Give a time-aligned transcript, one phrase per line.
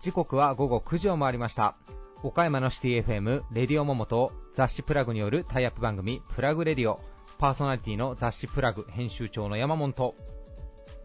[0.00, 1.76] 時刻は午後9時を回りました。
[2.22, 7.00] 岡山のシティ FM レディオモモと雑誌プラグによるタイアップ番組プラグレディオ。
[7.38, 9.94] パーソナリティの雑誌プラグ編集長の山本。
[9.94, 10.14] と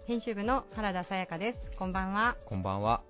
[0.05, 1.71] 編集部の原田さやかです。
[1.79, 2.35] こんばんは。
[2.45, 3.03] こんばんは。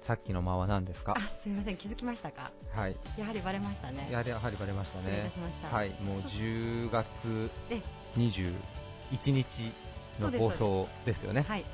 [0.00, 1.14] さっきの間は何ですか？
[1.16, 1.76] あすみません。
[1.78, 2.50] 気づきましたか？
[2.72, 2.96] はい。
[3.16, 4.06] やはりバレましたね。
[4.10, 5.30] やはりバレましたね。
[5.70, 5.96] はい。
[6.02, 7.50] もう10月
[8.18, 8.52] 20
[9.12, 9.72] 1日
[10.20, 11.64] の放送ですよね、はい、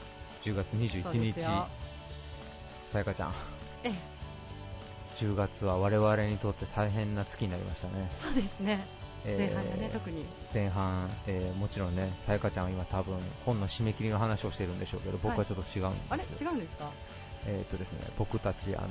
[0.42, 1.40] 10月21日、
[2.86, 3.34] さやかちゃん、
[3.84, 3.92] え
[5.16, 8.10] 10月は我々にとって大変な月になりましたね。
[8.22, 8.86] そうですね。
[9.24, 10.24] 前半だね、特に。
[10.54, 16.22] 前半、えー、もちろんね、さやかちゃんは今、多分本の締め切りの話をしているんでしょうけど、僕はちょっと違うんですよ、はい、あれ？
[16.22, 16.90] 違うんですか？
[17.46, 18.88] えーっとですね僕たちあの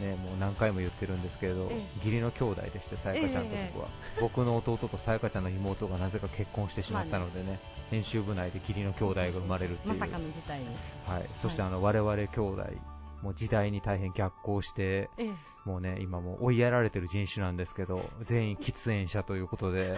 [0.00, 3.88] ねもう何回も言ってるんですけれど、え義理の兄弟でしてさやかちゃんと僕は、
[4.20, 7.60] 僕の弟とさやかちゃんの妹がなぜか結婚してしまったのでね、
[7.90, 9.94] 編集部内で義理の兄弟が生まれるっていう。
[9.98, 10.66] まさかの事態に
[11.06, 12.64] はい、そしてあの、我々兄弟
[13.22, 15.30] もう時代に大変逆行してええ。
[15.64, 19.96] もうね今もう追いやられてる人種なんですけど全員喫煙者ということで。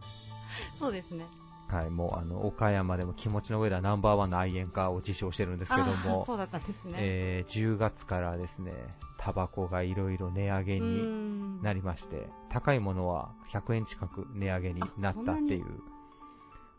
[0.78, 1.24] そうですね
[1.68, 8.72] はい、もうあの岡山でも気持ちの上ではナンバーワンの愛煙家を自称してるんですけどもそ、うだったんですね、えー10月からですね
[9.18, 11.62] タバコがいろいろ値上げにん。
[11.62, 15.64] なりまして高いものは100円近く値上げになったっていう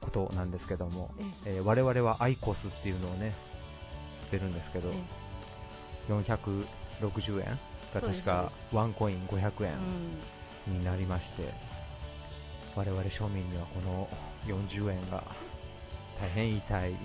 [0.02, 1.12] ことなんですけども、
[1.46, 1.62] ええ。
[1.62, 3.34] ー我々はアイコスっていうのをね
[4.16, 5.04] 知ってるんですけど、え
[6.10, 7.60] 460円
[7.94, 9.74] が確かワンコイン500え
[10.68, 11.54] 円になりまして、
[12.76, 14.08] 我々庶民にはこの
[14.48, 15.24] 40円が。
[16.20, 16.92] 大変痛い。
[16.92, 16.96] う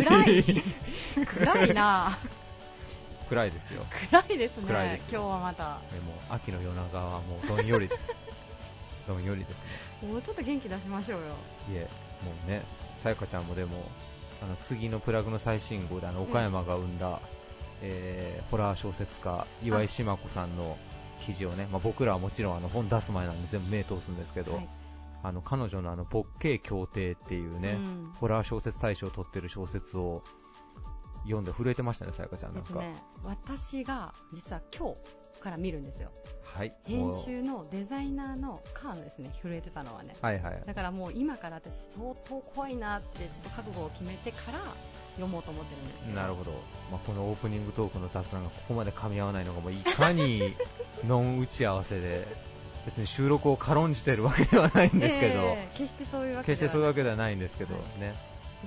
[0.00, 0.44] ん、暗い。
[1.26, 2.18] 暗いな。
[3.28, 3.84] 暗いですよ。
[4.10, 4.66] 暗いですね。
[4.68, 5.20] 暗いですよ。
[5.20, 5.78] 今日はまた。
[5.92, 8.12] でも秋の夜長はもうどんよりです。
[9.06, 9.70] どんよりですね。
[10.08, 11.26] もうちょっと元気出しましょうよ。
[11.26, 11.30] い
[11.74, 11.88] え
[12.24, 12.62] もうね
[12.96, 13.84] さやかちゃんもでも
[14.42, 17.20] あの次のプラグの最新号であの岡山が生んだ、
[17.82, 20.76] えーホラー小説家岩井島子さんの
[21.20, 24.68] 記事をね、まあ、僕らはもちろんあの本出す前なんで全部目通すんですけど、はい
[25.22, 30.22] あの彼女のあのボッケー協定っていうね、うんホラー小説大賞を取ってる小説を
[31.24, 32.70] 読んで震えてましたね、さやかちゃんなんか。
[32.70, 32.94] えっとね、
[33.24, 36.10] 私が実は今日から見るんですよ
[36.54, 36.74] はい。
[36.84, 40.62] 編集のデザイナーのカーのですね震えてたのはねはいはい。
[40.64, 44.58] だからもう今から私相当怖いなってちょっと覚悟を決めてから
[45.16, 46.52] 読もうと思ってるんですなるほど。
[46.90, 50.54] まあ、このオープニングトークの雑談がここまで噛み合わないのが、もういかに
[51.06, 52.26] ノン打ち合わせで、
[52.86, 58.14] 別に収録を軽んじてるわけではないんですけど、ええ決してそういうわけ決してそういうわけでではないんですけどね。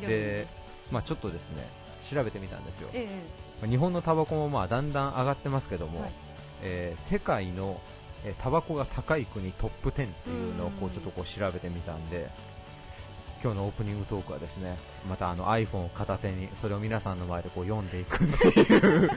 [0.02, 0.48] はで、
[0.92, 1.68] まあ、ちょっとですね、
[2.02, 2.90] 調べてみたんですよ。
[2.94, 3.22] ええ。
[3.62, 6.12] まあ日本のタバコもまあだんだん上がってますけども、はい。
[6.64, 7.80] えー世界の
[8.26, 12.30] えータバコが高い国トップ10っていうのをこううんちょっとこう調べてみたんで、
[13.42, 14.78] 今日のオープニングトークはですね、
[15.10, 19.12] またあの iPhone を片手にそれを皆さんの前でこう読んでいくっていう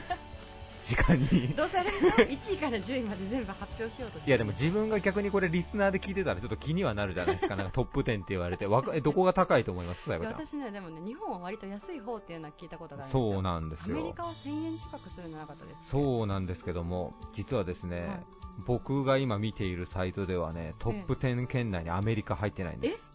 [0.83, 1.47] 時間に。
[1.55, 7.55] どうせあれでしょ1位から10位まで全部発表しようとしていやでも自分が逆にこれリスナーで聞いてたらちょっと気にはなるじゃないですか。
[7.57, 10.11] なんかトップ10って言われて、わかえどこが高いと思います？
[10.11, 13.97] 私ねでもね日本は割と安い方っていうのは聞いたことがあるそうなんですよ。
[13.97, 18.19] アメリカは1000円近くするんじゃなかったですかそうなんですけども、実はですね、はい
[18.67, 23.09] 僕が今見ているサイトではね、トップ10圏内にアメリカ入ってないんです。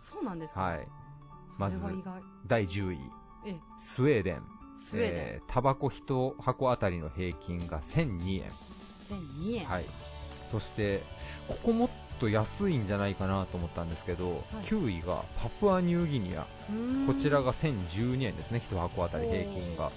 [0.00, 0.60] そうなんですか？
[0.60, 0.88] はい。
[1.56, 1.80] まず
[2.46, 2.98] 第10位、
[3.46, 4.42] ええスウェーデン。
[4.88, 8.50] スウェーデン、えータバコ1箱あたりの平均が1002円。
[9.10, 9.84] 1002円、はい。
[10.50, 11.02] そして、
[11.48, 11.88] ここもっ
[12.20, 16.46] と安いんじゃないかなと思ったんですけど、はい9位がパプアニューギニア。
[17.06, 19.90] こちらが1012円ですね、1箱あたり平均が。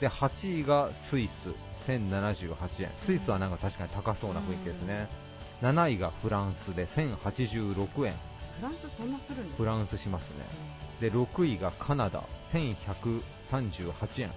[0.00, 1.50] で、8位がスイス、
[1.86, 2.90] 1078円。
[2.96, 5.08] スイスはなんか確かに高そうな雰囲気ですね。
[5.62, 8.14] 7位がフランスで1086円。
[8.62, 10.36] フランスそんなするんですかフランスしますね。
[11.00, 14.28] で、6位がカナダ、1138円。
[14.28, 14.32] うん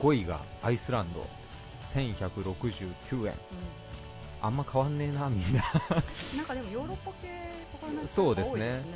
[0.00, 1.24] 5位がアイスランド、
[1.94, 3.32] 1169円。
[3.32, 3.36] う
[4.42, 5.44] あんま変わんねえな、みんな。
[5.44, 7.28] ん、 なんかでもヨーロッパ系
[7.70, 8.92] とかのそうですね多いですね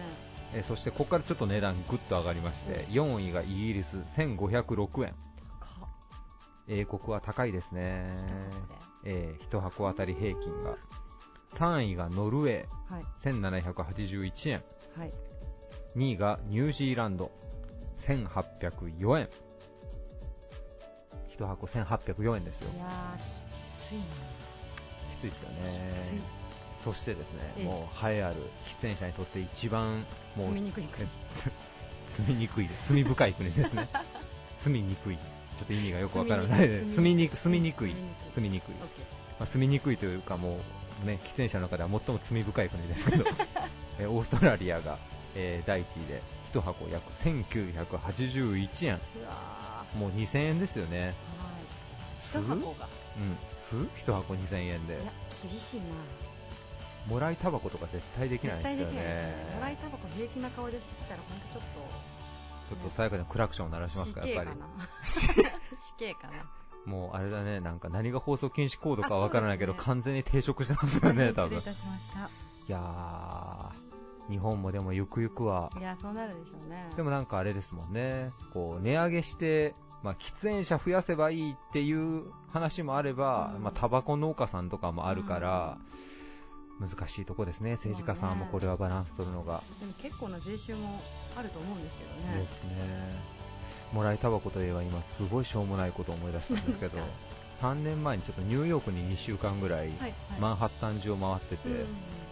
[0.55, 5.11] えそして、ここからちょっと値段ぐっと上がりまして、4位がイギリス、1506円。
[5.61, 5.89] か
[6.67, 8.09] 英国は高いですね。
[9.05, 10.75] えー、1箱あたり平均が。
[11.53, 14.63] 3位がノルウェー、はい1781円。
[14.97, 15.13] はい
[15.97, 17.31] 2位がニュージーランド、
[17.99, 19.29] 1804円。
[21.39, 22.79] 1箱1804円ですよい。
[22.79, 24.03] やーきついな
[25.09, 26.39] きついですよきね。
[26.85, 30.07] そしてですね、ええもう栄えある喫煙者にとって一番
[30.37, 31.09] もう住みにくい 国
[32.07, 33.89] 罪にくい、罪深い国ですね。
[34.57, 35.17] 罪にくい。
[35.17, 36.69] ちょっと意味がよくわからない。
[36.69, 37.95] 住み住みにく、い住みにくい
[38.31, 38.71] 住みにく。
[38.71, 38.75] い
[39.45, 40.61] 住みにくいというかもう
[41.05, 43.25] ね、喫煙者の中では最も罪深い国ですけど、
[43.99, 44.99] えーオーストラリアが、
[45.35, 46.23] えー第1位で
[46.53, 49.01] 1箱約1981円。
[49.97, 50.99] もう2000円ですよね。
[50.99, 51.15] ーはい。
[52.21, 52.89] 酢一箱が。
[53.17, 53.37] うん。
[53.59, 54.95] 酢1箱2000円で。
[54.95, 55.13] いや
[55.43, 55.87] 厳しいな。
[57.07, 58.97] もらいタバコとか絶対できないですよね。
[58.97, 59.55] ね。
[59.55, 64.57] もらいタバコ平気な顔で吸ったら本当ちょっとちょっとさやかにクラクションを鳴らしますかやっぱり。
[65.05, 65.29] 死
[65.99, 66.45] 刑かな
[66.89, 69.79] もうあれだねなんか何が放送禁止コードかわからないけど、ね。
[69.81, 71.59] 完全に抵触してますよね多分。
[71.59, 72.21] いたしました。
[72.21, 72.23] い
[72.67, 75.71] やー日本もでもゆくゆくは。
[75.79, 76.91] いやそうなるでしょうね。
[76.97, 83.63] でもなんかあれですもんね、こう値上げして、まあ、喫煙者増やせばいいっていう話もあれば、うん。
[83.63, 85.79] まあ、タバコ農家さんとかもあるから、
[86.79, 89.63] 難しいとこですね、政治家さんもこれはバランス取るのが。
[89.81, 91.03] でも結構な税収も
[91.37, 92.39] あると思うんですけどね。
[92.39, 93.39] ですね。
[93.93, 96.99] もらいタバコといえば今すごいしょうもないことを思い出したんですけど、
[97.61, 99.91] 3年前にちょっとニューヨークに2週間ぐらい
[100.41, 101.87] マンハッタン中を回ってて、うん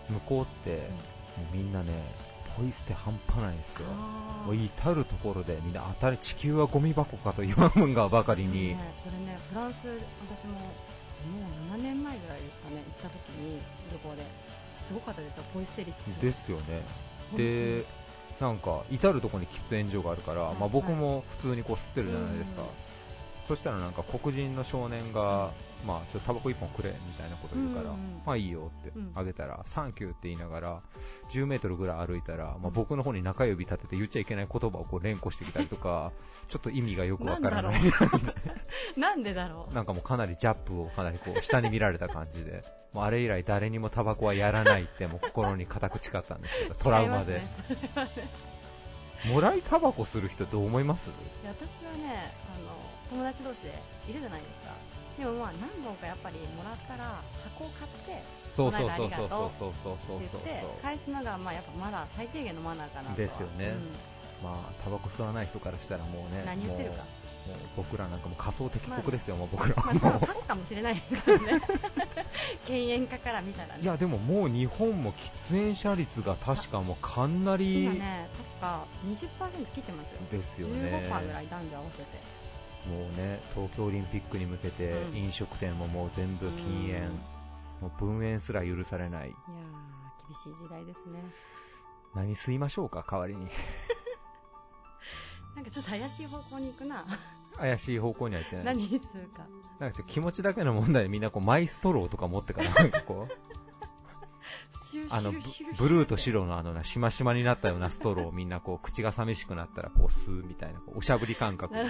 [0.08, 1.90] 向こうってもうみんなね、
[2.56, 3.88] ポイ捨て半端ないんですよ。
[4.46, 9.88] もう至るところでみんな当たり地球はゴミ箱かと言わんがばかりに、ねそれねフランス
[10.30, 10.60] 私もも
[11.72, 13.60] う7年前ぐらいですかね行った時に
[13.90, 14.56] 旅行で。
[14.86, 16.82] すごかったですよポイ捨て率ですよね。
[17.36, 17.84] で、
[18.40, 22.62] なんか至るところに喫煙所があるから、はいまあ、僕も普通にこう吸ってるじゃないですか。
[22.62, 22.68] うん
[23.46, 25.52] そしたらなんか黒人の少年が、
[25.86, 27.90] まあ、ちょっとタバコ1本くれみたいなこと言うから、
[28.26, 29.12] まあいいよってうん。
[29.14, 30.82] あげたら、サンキューって言いながら、
[31.30, 36.10] 10メートルぐらい歩いたら、まあ、うん僕の方に中指立てて言っちゃいけない言葉をこう連呼してきたりとか、
[36.48, 37.80] ちょっと意味がよくわからない。
[38.98, 39.74] なんでだろう。
[39.74, 42.64] なんかもうかなりジャップをかなりこう下に見られた感じで、
[42.96, 47.43] もうあれ以来誰にもタバコはやらないってもう心に固く誓ったんですけど、 トラウマで。
[49.28, 51.10] もらいタバコする人どう思います？
[51.10, 51.12] い
[51.44, 54.72] や私はねあの友達同士でいるじゃないですか。
[55.19, 58.22] でもまあ何本かやっぱりもらったら箱を買って
[58.54, 60.40] そうそうそうそうそうそうそうそう。
[60.82, 63.75] 返すのがまあやっぱまだ最低限のマナーかなですよね。
[64.42, 67.04] まあタバコ吸わない人からしたらもうね何言ってるか
[67.76, 69.75] 僕らなんかもう仮想敵国ですよ、もう僕ら。
[69.76, 71.60] うん、まあパスかもしれないですからね。
[72.69, 73.81] 犬猿家から見たらね。
[73.81, 80.20] ういやでももう日本も喫煙者率が確かもうかなり今ね確か20%切ってますよ。
[80.31, 81.08] ですよね。
[81.10, 82.37] 15%ぐらい男女合わせて。
[82.88, 85.16] もうね東京オリンピックに向けてうん。
[85.16, 87.12] 飲食店ももう全部禁煙、うん。
[87.82, 89.28] もう分煙すら許されない。
[89.28, 91.20] いやー厳しい時代ですね。
[92.14, 93.46] 何吸いましょうか代わりに
[95.56, 97.04] なんかちょっと怪しい方向に行くな。
[97.56, 98.76] 怪しい方向には行ってないです。
[98.76, 99.46] 何にするか。
[99.80, 103.32] なんかちょっと気持ちだけの問題でみんなこうマイストローとか持ってからなんかこう
[105.10, 111.88] あのブルーと白のあのなしましまになったようなストローをみんなこう口が寂しくなったらこう吸うみたいなおしゃぶり感覚でこ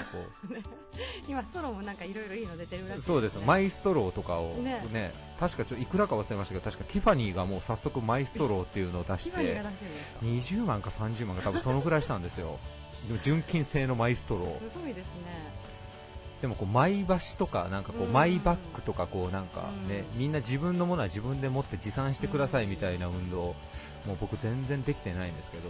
[1.28, 3.38] 今ストローもなんかいろいろいいの出てるらしいうそうです。
[3.46, 4.84] マイストローとかをね。
[4.92, 5.14] ね。
[5.38, 9.94] 確かちょいくらか忘れましたけど確かティファニーがもう早速マイストローっていうのを出してティファニーが出してるん
[10.36, 12.58] ですか？20万か30万か多分そのぐらいしたんですよ
[13.08, 14.58] でも純金製のマイストロー。
[14.58, 15.56] すごいですね。
[16.40, 18.12] でもこうマイ箸とかなんかこううん。
[18.12, 20.18] マイバッグとかこうなんかねうん。
[20.18, 23.54] みんな自分のものは自分で持って持参してくださいみたいな運動
[24.06, 25.64] もう僕全然できてないんですけど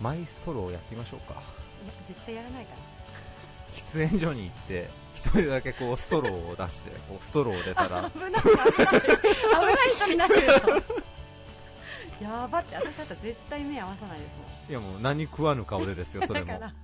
[0.00, 1.34] マイストローやってみましょうか。
[1.34, 1.40] や
[2.08, 2.76] 絶対やらないから。
[3.72, 8.10] 喫煙所に行って一人だけこうストローを出してこうストローを出たら。
[8.10, 8.86] 危ない危ない危
[9.66, 10.82] ない人になるよ
[12.20, 14.70] やばって私だったら絶対目合わさないですもん。
[14.70, 16.46] いやもう何食わぬ顔でですよそれも。
[16.46, 16.74] だから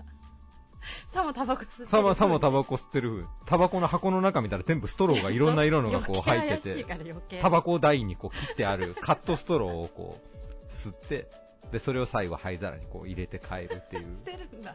[1.08, 1.86] さもタバコ吸ってる。
[1.86, 3.10] さもさもタバコ吸ってる。
[3.10, 7.38] 風タバコの箱の中見たら全部ストローがいろんな色のがこう入って余計怪しいてから余計。
[7.40, 11.28] タバコ台にこう切ってあるカットストローをこう吸って
[11.72, 14.16] でそれを最後灰皿にこう入れて帰るっていう。
[14.16, 14.74] 捨てるんだ。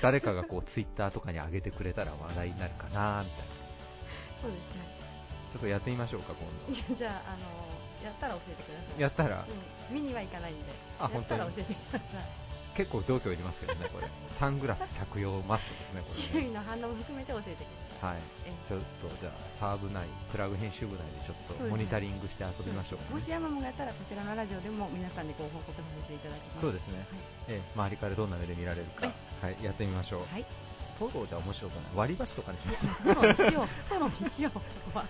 [0.00, 3.24] 誰かがこうツイッターとかに上げてくれたら話題になるかなみたいな。
[4.40, 4.94] そうですね。
[5.52, 6.34] ちょっとやってみましょうか
[6.68, 6.94] 今度。
[6.96, 7.73] じゃああの
[8.04, 9.00] やったら教えてください。
[9.00, 9.44] やったら？
[9.90, 10.64] うん、見には行かないんで。
[10.98, 12.24] あやったら本当に教えてください。
[12.74, 14.08] 結構度胸いりますけどねこれ。
[14.28, 16.48] サングラス着用マストですねこ周れね。
[16.50, 17.64] 囲の反応も含めて教えてくだ
[18.00, 18.14] さい。
[18.14, 18.22] はい。
[18.46, 23.14] えちょっとじゃあサーブ内プラグ編集部内でちょっとモニタリングして遊びましょうかね。
[23.14, 26.60] もし山もやったらこちらのラジオでも皆さんにご報告させていただきます。
[26.60, 27.06] そうですね、
[27.48, 29.06] ええ周りからどんな目で見られるか、
[29.40, 30.20] はい、やってみましょう。
[30.32, 30.44] はい、
[31.02, 31.82] はい、ストローじゃ面白くない？
[31.96, 34.60] 割り箸とかにしましょストローにしようストローにしようそ
[34.92, 35.04] こは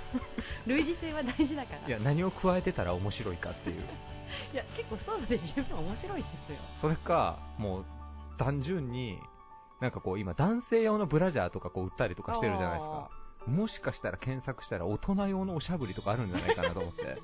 [0.66, 1.88] 類似性は大事だからう。
[1.88, 3.82] いや、何を加えてたら面白いかっていう。
[4.52, 7.84] いや結構ストローで十分面白いですよそれか、もう、
[8.38, 9.18] 単純に、
[9.80, 13.10] なんかこう、今、男性用のブラジャーとかこう売ったりとかしてるじゃないですか。
[13.46, 17.20] もしかしたら検索したら大人用のおしゃぶりとかあるんじゃないかなと思って。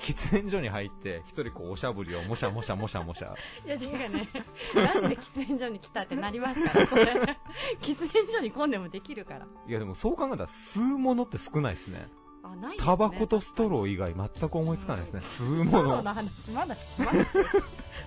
[0.00, 3.34] 喫煙所に入って、一人こうおしゃぶりをもしゃもしゃもしゃもしゃ。
[3.66, 4.28] いや、ていうかね、
[4.74, 7.04] なんで喫煙所に来たってなりますから、それ。
[7.82, 9.46] 喫煙所に混んでもできるから。
[9.66, 12.08] いやでもそう考えたら吸うものって少ないですね。
[12.42, 15.70] ああないタバコとストロー以外全く思いつかないですね、吸うもの。
[15.70, 17.38] ストローの話まだします。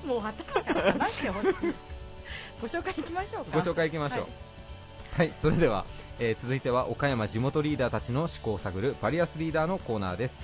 [0.06, 1.74] もう頭から話してほしい。
[2.60, 3.52] ご紹介いきましょうか。
[3.52, 4.28] ご紹介いきましょう。
[5.16, 5.86] はい、それでは、
[6.18, 10.40] えー続いては岡山地元リーダーたちの思考を探るバリアスリーダーのコーナーです、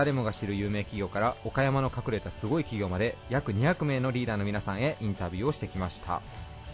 [0.00, 6.22] 誰もが知る有名企業から岡山の隠れたすごい企業まで約200名のリーダーの皆さんへインタビューをしてきました。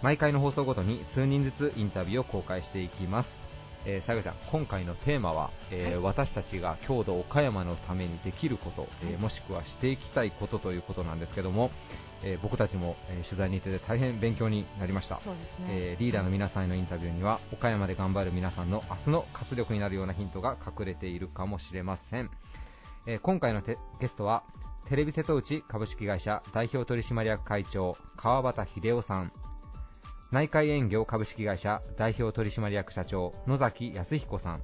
[0.01, 3.41] 毎回の放送ごとに数人ずつインタビューを公開していきます。
[3.85, 6.03] えー、ちゃん、今回のテーマは、えーはい。
[6.05, 9.17] 私たちが郷土岡山のためにできること、えーはい。
[9.19, 11.73] もしくはしていきたいことということなんですけども、
[12.23, 15.21] えー僕たちも、えー取材に行ってて大変勉強になりました、ね、
[15.69, 22.31] えーリーダーの皆さんへのインタビューには岡山で頑張る皆さんの明日の活力になるようなヒントが隠れているかもしれません、
[23.09, 24.43] えー今回のゲストは
[24.89, 29.33] テレビ瀬戸内株式会社代表取締役会長川端秀夫さん。
[30.33, 34.63] 内海園業株式会社代表取締役社長野崎康彦さん。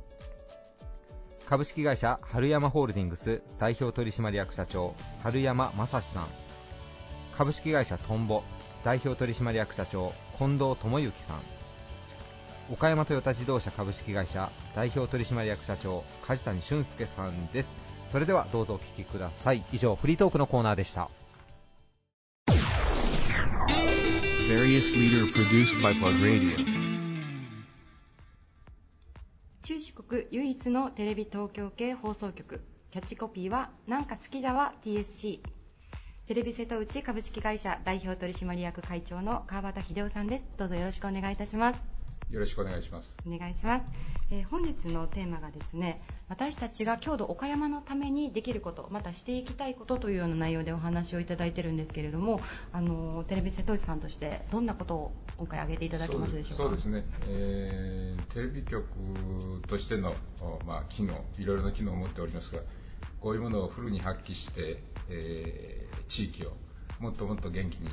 [1.47, 6.27] 株式会社春山ホールディングス代表取締役社長春山正史さん。
[7.37, 8.43] 株式会社トンボ
[8.85, 11.62] 代表取締役社長近藤智之さん。
[12.73, 17.77] 岡山トヨタ自動車株式会社代表取締役社長梶谷俊介さんです。
[18.11, 19.63] それではどうぞお聞きください。
[19.73, 21.11] 以上フリートークのコーナーでした.
[29.63, 35.41] 中四国唯一のテレビ東京系放送局キャッチコピーは「なんか好きじゃわ TSC」
[36.27, 40.47] テレビ瀬戸内株式会社代表取締役会長の川端秀夫さんです。
[40.57, 41.92] どうぞよろしくお願いいたします
[42.33, 43.19] よろしくお願いします。
[43.27, 43.85] お願いします、
[44.31, 52.41] えー本日のテーマがですね私たちが郷土岡山のためにできることまたしていきたいことというような内容でお話をいただいてるんですけれども
[52.73, 56.63] あのーテレビ瀬戸内さんとしてどんなことを今回挙げていただけますでしょうか？
[56.65, 58.87] そうですね、えーテレビ局
[59.69, 62.63] としての、おまあ、機能、いろいろな機能を持っておりますが、
[63.21, 66.53] こういうものをフルに発揮して、えー地域を
[66.99, 67.89] もっともっと元気に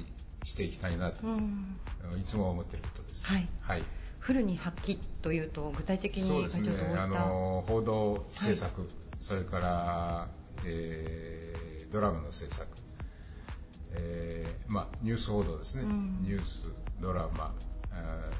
[0.46, 1.78] していきたいなと、うん。
[2.20, 3.26] いつも思っていることです。
[3.28, 3.48] はい。
[3.60, 3.84] はい
[4.30, 7.04] フルに発揮というと具体的に会長どういった。
[7.04, 10.28] あの報道制作、それから、
[10.66, 12.68] えードラマの制作、
[13.94, 16.20] えーまあ、ニュース報道ですね、うん。
[16.22, 16.72] ニュース、
[17.02, 17.56] ドラマ、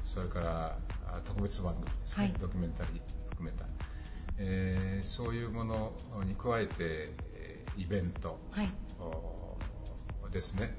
[0.04, 0.78] それから
[1.12, 2.34] あ特別番組ですね、はい。
[2.40, 3.64] ドキュメンタリー含めた、
[4.38, 5.92] えーそういうもの
[6.24, 6.74] に加えて、
[7.34, 8.68] えーイベント、はい。
[9.00, 10.72] おですね、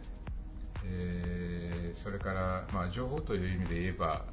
[0.86, 4.24] えーそれから、まあ、情報という意味で言えば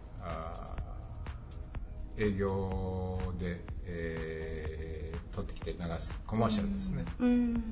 [2.16, 7.62] 営業で、えー取ってきて流すコマーシャルですね、うん。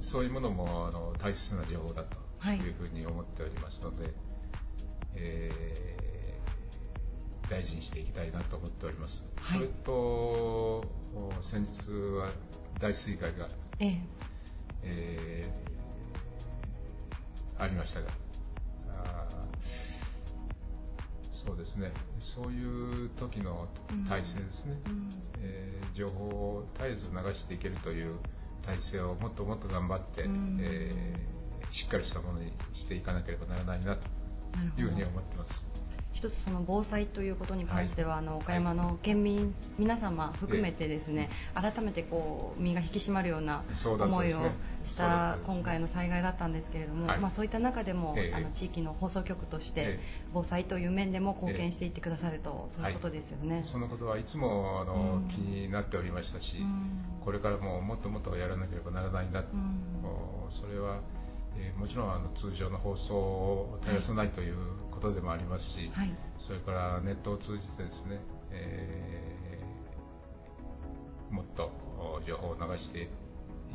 [0.00, 2.56] そういうものもあの大切な情報だとはい。
[2.56, 4.10] いうふうに思っておりますので、
[5.14, 5.54] えー
[7.50, 9.26] 大事にしていきたいなと思っております。
[9.36, 9.58] はい。
[9.58, 10.82] それとお
[11.42, 12.30] 先日は
[12.80, 13.48] 大水害が、
[13.80, 13.98] ええ。
[14.82, 18.06] えーありましたが
[18.88, 19.93] あー
[21.46, 21.92] そうですね。
[22.18, 23.68] そういう時の
[24.08, 25.08] 体制ですね、うん。
[25.42, 28.16] えー情報を絶えず流していけるという
[28.62, 30.58] 体制をもっともっと頑張って、うん。
[30.60, 31.34] えー
[31.70, 34.02] しっかりしたものにしていかなければならないなと
[34.80, 35.68] いうふうに思ってます。
[36.14, 44.38] 一つその防災ということに関しては、あの岡山の県民皆様含めてですね、改めてこう身が引き締まるような思いを
[44.84, 47.18] した今回の災害だったんですけれども、はい。
[47.18, 48.34] まあそういった中でも、ええ。
[48.34, 50.00] あの地域の放送局としてええ。
[50.32, 53.62] 防災という面でも貢献していってくださると、そういうことですよね。
[53.64, 55.28] そのことはいつもあの、うん。
[55.28, 57.04] 気になっておりましたし、うん。
[57.24, 59.48] これからももっともっとやらなければならないなと、
[60.50, 61.00] それは、
[61.56, 64.56] えーもちろんあの通常の放送を絶やさないという
[64.94, 66.10] ことでもありますし、はい。
[66.38, 68.18] それからネットを通じてですね、
[68.50, 73.08] えーもっとお情報を流してい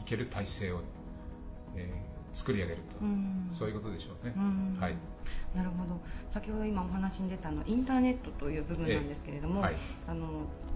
[0.06, 0.82] ける体制を、
[1.76, 3.50] えー作り上げると、うん。
[3.52, 4.34] そういうことでしょうね。
[4.38, 4.78] うん。
[4.80, 4.96] はい。
[5.56, 6.00] なるほど。
[6.30, 9.76] 先ほど今お話に出たあのインターネットという部分なんですけれども、ええはい。
[10.10, 10.28] あの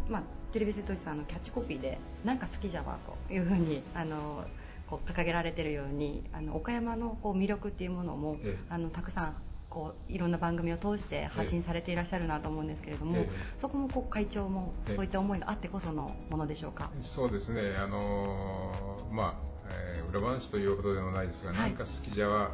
[0.09, 2.97] まあ、テレビ瀬戸内さんのキャッチコピーで「なんか好きじゃわ」
[3.27, 4.45] というふうにあの
[4.87, 8.65] こう掲げられているようにあの岡山のこう魅力っていうものも、ええ。
[8.69, 9.35] あのたくさん
[9.73, 16.91] こういろんな番組を通して発信されていらっしゃるなと思うんですけれども、ええそこもこう会長もええそういった思いがあってこそのものでしょうか？
[17.01, 19.33] そうですね、あのーまあ、
[19.69, 22.51] えー裏話ということでもないですが、はいなんか好きじゃわ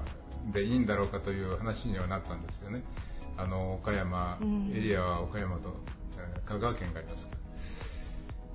[0.53, 2.83] でいいんだろうかという話にはなったんですよね。
[3.37, 5.75] あの岡山、うんエリアは岡山と、
[6.17, 7.39] えー香川県がありますから。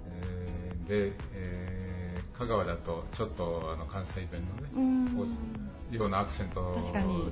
[0.09, 1.85] えーで、えー
[2.39, 5.19] 香川だとちょっとあの関西弁のね、うん
[5.97, 6.77] ようなアクセント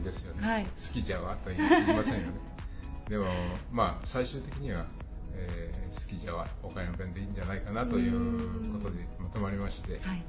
[0.04, 0.46] ですよね。
[0.46, 1.60] はい好きじゃわと言い
[1.94, 2.32] ませんよね。
[3.08, 3.26] でも、
[3.70, 4.86] まあ、最終的には、
[5.34, 10.22] えー、スキジャは岡山弁でいいんじゃないかなということでまとまりまして、はい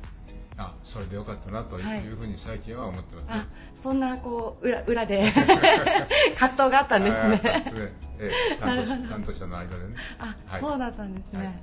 [0.57, 3.29] あそれでよかったなというふうに最近は思ってますね。
[3.33, 5.31] あそんなこう裏裏で
[6.37, 7.93] 葛藤があったんですね。
[8.27, 9.95] ええ担当担当者の間でね。
[10.19, 10.61] あ、はい。
[10.61, 11.53] そうだったんですね、はい。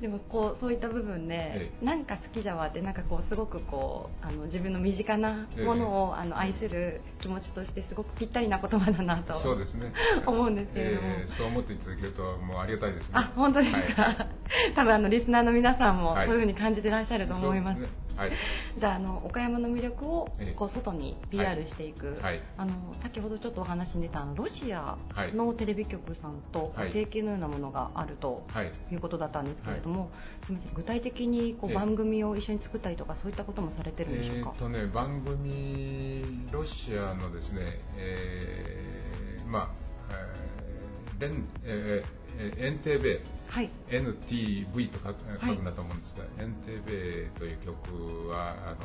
[0.00, 9.92] でもこうそういった部分で、えなんか好きじゃわってなんかこうすごくこうあの自分の身近なものを、あの愛する気持ちとしてすごくぴったりな言葉だなとそうですね。
[10.26, 13.18] 思うんですけれども、えーそう思っていただけるともうありがたいですね。
[13.18, 14.16] あ本当ですか、はい。
[14.74, 16.26] 多分あのリスナーの皆さんもはい。
[16.26, 17.96] そういうふうに感じてらっしゃると思います,、そうですね。
[18.16, 18.32] はい。
[18.78, 20.52] じゃああの岡山の魅力をええ。
[20.54, 22.40] こう外に PR していく、はい。
[22.56, 25.34] あの先ほどちょっとお話に出たあのロシアはい。
[25.34, 26.88] のテレビ局さんとはい。
[26.88, 28.72] 提携のようなものがあるとはい。
[28.92, 30.10] いうことだったんですけれども、
[30.44, 31.76] すみません具体的にこうええ。
[31.76, 34.52] 番組を一緒に作ったりとかそういったこともされてるんでしょうか？
[34.54, 39.68] えー、とね、番組、ロシアのですね、えーまあ、
[40.10, 48.76] えーレンえーえーエンテーベはい、NTV と書くんだと思うんですが、エンテーベという曲はあの、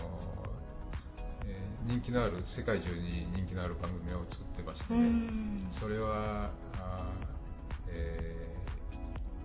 [1.47, 5.67] えー人気のある世界中に人気のある番組を作ってましてうね、ん。
[5.79, 8.55] それはあー、え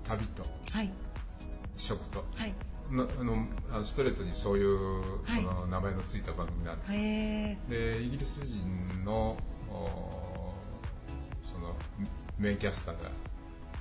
[0.05, 0.91] ー旅とはい。
[1.77, 2.25] 食と。
[2.35, 2.55] はい。
[2.91, 3.09] の
[3.71, 5.43] あのストレートにそういうはい。
[5.43, 6.93] その名前のついた番組なんです。
[6.95, 9.37] へでイギリス人の
[9.71, 10.55] お
[11.53, 11.75] その
[12.39, 13.11] メインキャスターが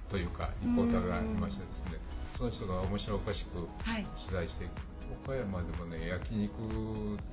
[0.10, 1.98] というかリポーターがいましてですね。
[2.38, 3.68] その人が面白おかしく取
[4.32, 4.66] 材して
[5.26, 6.52] 岡山でもね焼肉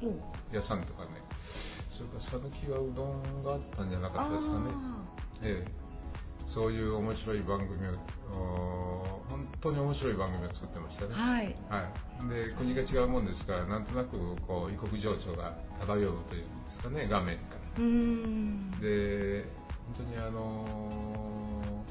[0.03, 1.11] お屋さんとかね
[1.91, 4.65] それから讃岐はうどんがあったんじゃなかったですかね、
[5.43, 5.80] ええ、
[6.53, 7.93] そういう面白い番組を
[8.33, 11.15] お本当に面白い番組を作ってましたね。
[11.15, 11.57] はい。
[11.69, 11.89] は
[12.25, 17.43] い、で国が違うもんですからなんとなくこう異国情緒が漂うというんですかね画面か
[17.79, 18.71] うーん。
[18.73, 19.45] らで
[19.95, 20.65] 本当にあの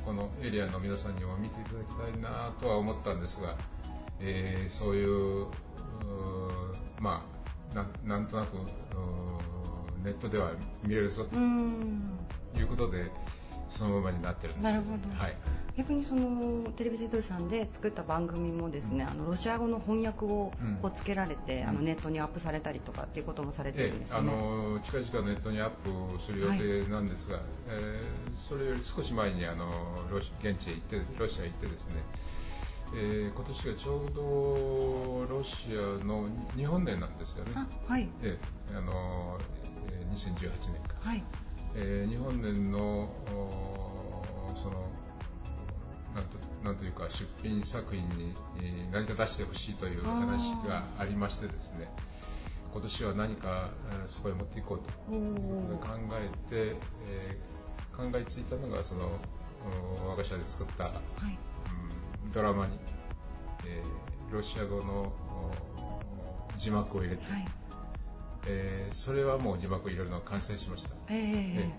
[0.06, 3.56] このエリアの皆さんにも見ていただきたいなとは思ったんですが、
[4.20, 5.48] えーそういう
[7.00, 7.26] ま
[7.74, 8.58] あなんとなく
[10.04, 10.52] ネットでは
[10.84, 11.36] 見れるぞと
[12.60, 13.10] いうことで
[13.70, 15.10] そのままになってるんですなるほど。
[15.18, 15.36] はい。
[15.78, 20.76] 逆にそのテレビ瀬戸さんで作った番組もですね、あのロシア語の翻訳をうん。
[20.82, 21.70] こうつけられて、うん。
[21.70, 24.32] あのネットにアップされたりとかっていうこともされてるんですよね。
[24.32, 26.52] の近々ネットにアップする予
[26.84, 29.68] 定なんですが、えーそれより少し前にあの
[30.10, 32.02] ロシ現地へ行ってロシアへ行ってですね、
[32.96, 36.26] えー今年がちょうどロシアの
[36.58, 37.52] 日本年なんですよね。
[37.56, 38.08] あはい。
[38.24, 38.38] え
[38.72, 39.38] えあの
[39.92, 41.24] えー2018年か、はい
[41.76, 44.72] えー日本年のおその
[46.16, 51.90] なんとなんというか出品作品にえー何か出してほしいという話がありましてですね
[52.74, 53.70] 今年は何か
[54.02, 55.32] えーそこへ持っていこうというこ
[55.80, 56.30] とで考え
[56.72, 56.76] て、
[57.08, 57.50] えー
[58.00, 59.02] 考えついたのがその
[60.06, 60.94] お我が社で作った、はい。
[62.24, 62.80] うんドラマに、
[63.68, 65.12] えーロシア語の
[66.54, 67.46] お字幕を入れて、はい
[68.52, 70.96] えーそれはもう字幕入れるのが完成しました。
[71.10, 71.72] えええ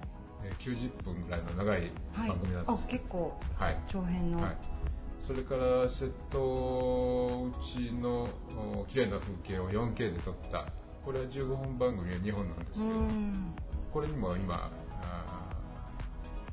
[0.45, 2.29] えー90分ぐらいの長いはい。
[2.31, 2.87] 番組なんあです。
[2.87, 3.77] けど、結構はい。
[3.89, 4.57] 長編の、はい、
[5.27, 8.29] それから瀬戸内の
[8.81, 10.67] お綺麗な風景を 4K で撮った。
[11.05, 13.55] これは15分番組は2本なんですうけど、ん。
[13.93, 14.71] これにも今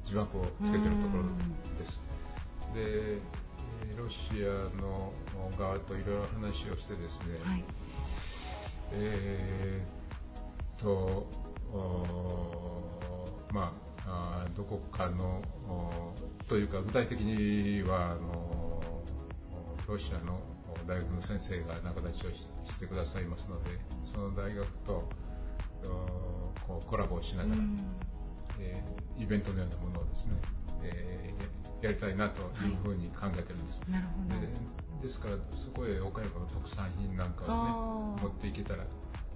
[0.03, 1.23] 字幕をつけてるところ
[1.77, 2.01] です。
[2.73, 5.11] でえーロシアの
[5.57, 7.63] 側といろいろ話をしてですね、はい。
[8.93, 9.96] えーっ
[10.81, 11.27] と、
[13.53, 13.73] ま
[14.05, 15.41] あ、どこかの、
[16.47, 18.81] というか具体的にはあの
[19.87, 23.71] おロシアのお大学の先生が仲立ちをししてくださいますので、
[24.05, 25.09] その大学と
[25.85, 25.89] お
[26.67, 27.77] こうコラボをしながら、うん。
[28.59, 30.33] えーイベントのようなものをですね、
[30.83, 33.81] えーやりたいなというふうに考えてるんです。
[33.89, 34.41] なるほど。
[34.41, 34.47] で
[35.01, 38.89] ですからそこへ岡山の特産品なんかをね持っていけたらと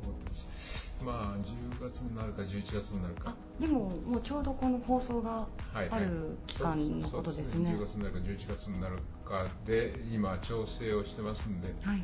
[0.04, 0.92] 思ってます。
[1.04, 1.38] まあ
[1.80, 3.32] 10月になるか11月になるか。
[3.32, 7.76] あでももうちょうどこの放送がはいある期間のことですね。
[7.78, 12.04] そう10月になるか11月になるかで今調整をしてますんで、はい。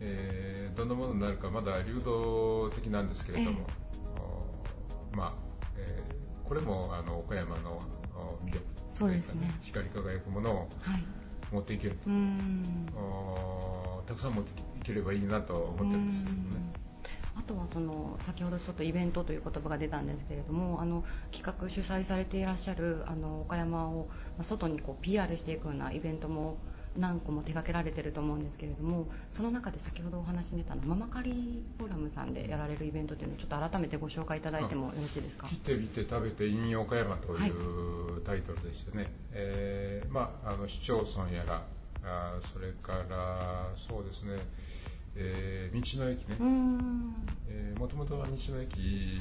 [0.00, 3.60] えーどんなものになるかまだ流動的なんですけれども、
[5.12, 5.32] おまあ、
[5.78, 7.80] えーこれもあの岡山の
[8.14, 9.50] お魅力そうですね。
[9.62, 11.04] 光り輝くものをはい。
[11.50, 12.10] 持っていけると。
[14.06, 16.72] たくさん持っていければいいなと思ってるんですけどね。
[17.46, 26.56] あとはその先ほどちょっとイベントという言葉が出たんですけれどもあの企画主催されていらっしゃるあの岡山をま外にこう PR していくようなイベントも
[26.98, 35.46] 何個も手掛けられてると思うんですけれどもその中で先ほどお話に出たのママカリフォーラムさんでやられるイベントというのをちょっと改めてご紹介いただいてもよろしいですか？
[35.46, 41.62] 来てみて食べて陰岡山というタイトルでしてね、えーまあ、あの市町村やら
[42.04, 44.36] あそれからそうですね、
[45.16, 46.36] えー道の駅ね。
[46.38, 47.14] うーん。
[47.78, 49.20] もともとは道の駅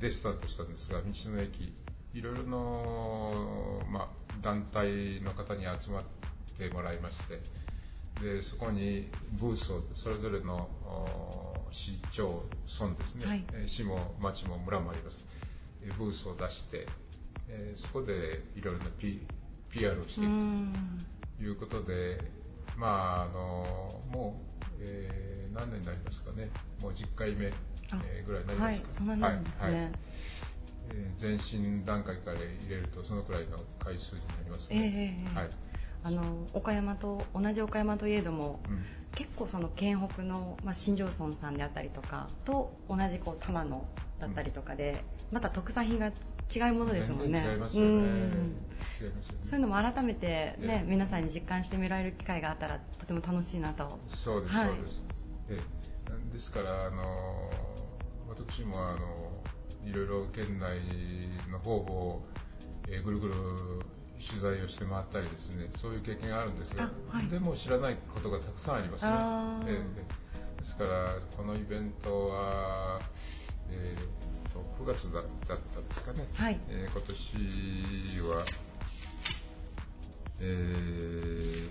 [0.00, 1.72] でスタートしたんですが道の駅
[2.14, 4.08] いろいろの、まあ、
[4.42, 6.04] 団体の方に集まっ
[6.58, 7.40] てもらいまして
[8.20, 12.26] でそこにブースをそれぞれのお市町
[12.80, 13.44] 村ですね、はい。
[13.52, 15.26] えー市も町も村もあります。
[15.84, 16.86] えーブースを出して、
[17.48, 19.20] えーそこでいろいろな P
[19.70, 20.30] PR をしていく。
[21.38, 22.18] ということで、
[22.76, 24.49] まあ、あのもう、
[24.82, 26.48] えー何年になりますかね、
[26.80, 29.66] もう10回目、えーぐらいになりますか、はいそんなになるんですね。
[29.66, 29.74] はい。
[29.74, 29.90] はい
[30.92, 35.24] えー前進段階から入れると、そのくらいの回数になりますね。
[35.34, 35.50] えはい。
[36.02, 38.84] あの岡山と同じ岡山といえどもうん。
[39.14, 43.84] 結構その県北の、まあ、新庄村さんであったりとかと同じこう玉野
[44.20, 47.44] だったりとかで、また特産品が違うものですもんね。
[47.52, 47.90] 違いますよね。
[47.90, 48.56] うん
[49.00, 49.38] 違いますよね。
[49.42, 50.84] そういうのも改めて、ねええ。
[50.86, 53.98] 皆さんに実感してみられる機会があったらとても楽しいなと。
[54.08, 54.66] そうです、はい。
[54.68, 55.06] そうです。
[55.50, 55.60] え
[56.32, 56.34] え。
[56.34, 57.50] ですから、あの
[58.28, 58.98] 私もあの
[59.84, 60.78] いろいろ県内
[61.50, 62.22] の方を、
[62.88, 63.34] えーぐるぐる
[64.20, 66.76] 取材をして回ったりですね、そういう経験があるんです。
[66.76, 67.26] が、あはい。
[67.28, 69.12] でも知らないことがたくさんありますね。
[70.58, 73.00] ですから、このイベントは、
[73.70, 74.20] えー
[74.52, 76.26] と9月だだったですかね。
[76.34, 76.60] はい。
[76.68, 78.44] えー今年は、
[80.40, 81.70] えー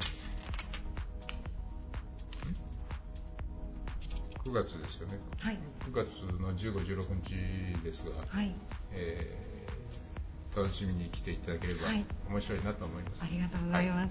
[4.46, 5.20] 9月ですよね。
[5.40, 5.60] はい。
[5.92, 8.56] 9月の15、16日ですが、はい。
[8.94, 9.50] えー
[10.56, 12.04] 楽しみに来ていただければはい。
[12.28, 13.24] 面白いなと思います。
[13.24, 14.10] ありがとうございます、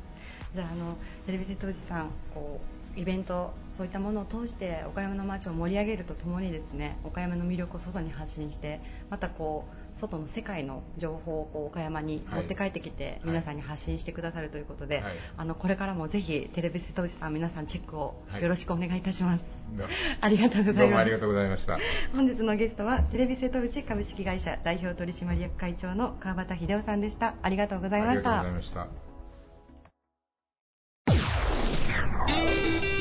[0.55, 13.27] じゃああのテレビ瀬戸内さんこうイベントそういったものを通して岡山の街を盛り上げるとともにですね岡山の魅力を外に発信してまたこう外の世界の情報をこう岡山に持って帰ってきて、い。
[13.27, 15.15] 皆さんに発信してくださるということで、はい。
[15.37, 18.43] あのこれからもぜひテレビ瀬戸内さん皆さんチェックをはい。
[18.43, 19.85] よろしくお願いいたします、ど
[20.21, 20.79] ありがとうございます。
[20.79, 21.79] どうもありがとうございました。
[22.15, 27.35] 本日のゲストはテレビ瀬戸内株式会社代表取締役会長の川端秀夫さんでした。
[27.43, 28.41] ありがとうございました。
[28.41, 29.08] ありがとうございました。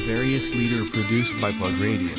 [0.07, 2.15] Various leader produced by Plug Radio.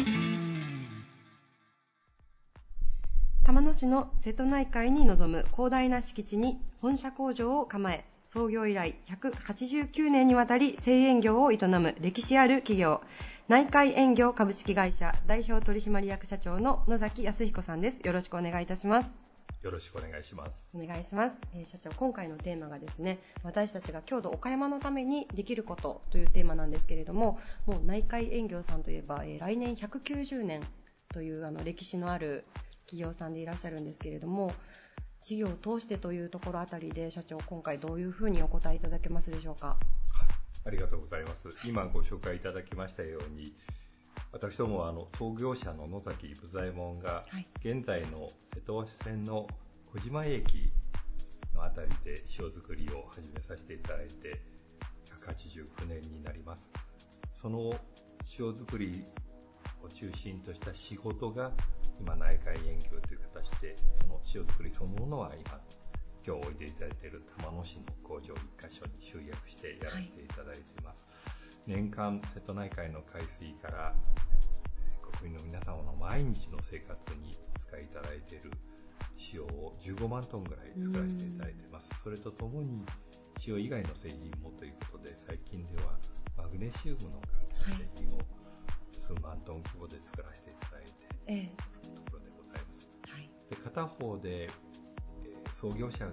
[3.47, 13.01] 玉野市の瀬戸内海に臨む広大な敷地に本社工場を構え創業以来189年にわたり製塩業を営む歴史ある企業
[13.49, 19.28] 内海塩業株式会社代表取締役社長の野崎康彦さんですよろしくお願いいたします
[19.63, 20.71] よろしくお願いします。
[20.75, 30.63] お願いします、えー社長今回のテーマがですね私たちが郷土岡山のためにできることというテーマなんですけれどももう内海園業さんといえば、えー来年190年
[31.13, 32.45] というあの歴史のある
[32.87, 34.53] 企業さんでいらっしゃるんですけれども
[35.23, 39.77] 事業を通してというところあたりで社長今回どういうふうにお答えいただけますでしょうか？
[40.65, 41.59] ありがとうございます。
[41.67, 43.53] 今ご紹介いただきましたように、
[44.31, 49.47] 私どもはあの創業者の野崎部左衛門が、はい現在の瀬戸内線の
[49.93, 50.71] 小島駅
[51.55, 54.41] のあたりで塩作りを始めさせていただいて
[55.07, 56.71] 189年になります。
[57.35, 57.73] その
[58.39, 59.03] 塩作り
[59.83, 61.53] を中心とした仕事が
[62.01, 65.61] 今内海園業という形でその塩作りそのものは今
[66.27, 71.07] 今日おいでいただいている玉野市の工場1カ所に集約してやらせていただいています、
[71.67, 73.95] 年間瀬戸内海の海水から
[75.21, 78.51] 国民の皆様の毎日の生活に使いいただいている
[79.33, 81.91] 塩を15万トンぐらい作らせていただいています。
[82.03, 82.85] それとともに
[83.47, 85.99] 塩以外の製品もということで最近では
[86.37, 87.21] マグネシウムの
[87.65, 88.21] 関係製品を
[88.93, 90.93] 数万トン規模で作らせていただいて
[91.27, 91.51] えいる
[92.05, 92.91] ところでございます。
[93.09, 93.31] えはい。
[93.51, 94.79] で片方で、えー
[95.55, 96.13] 創業者が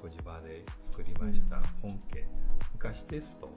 [0.00, 2.24] 小島で作りました本家、
[2.72, 3.50] 昔ですと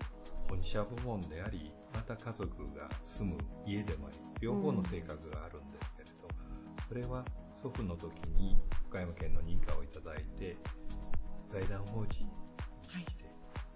[0.49, 6.27] 本社部門でありまた家族が住む家でもあり両方の性格があるんですけれど、
[6.87, 7.23] それは
[7.61, 8.57] 祖父の時に
[8.89, 10.57] 岡山県の認可をいただいて
[11.47, 13.25] 財団法人にして、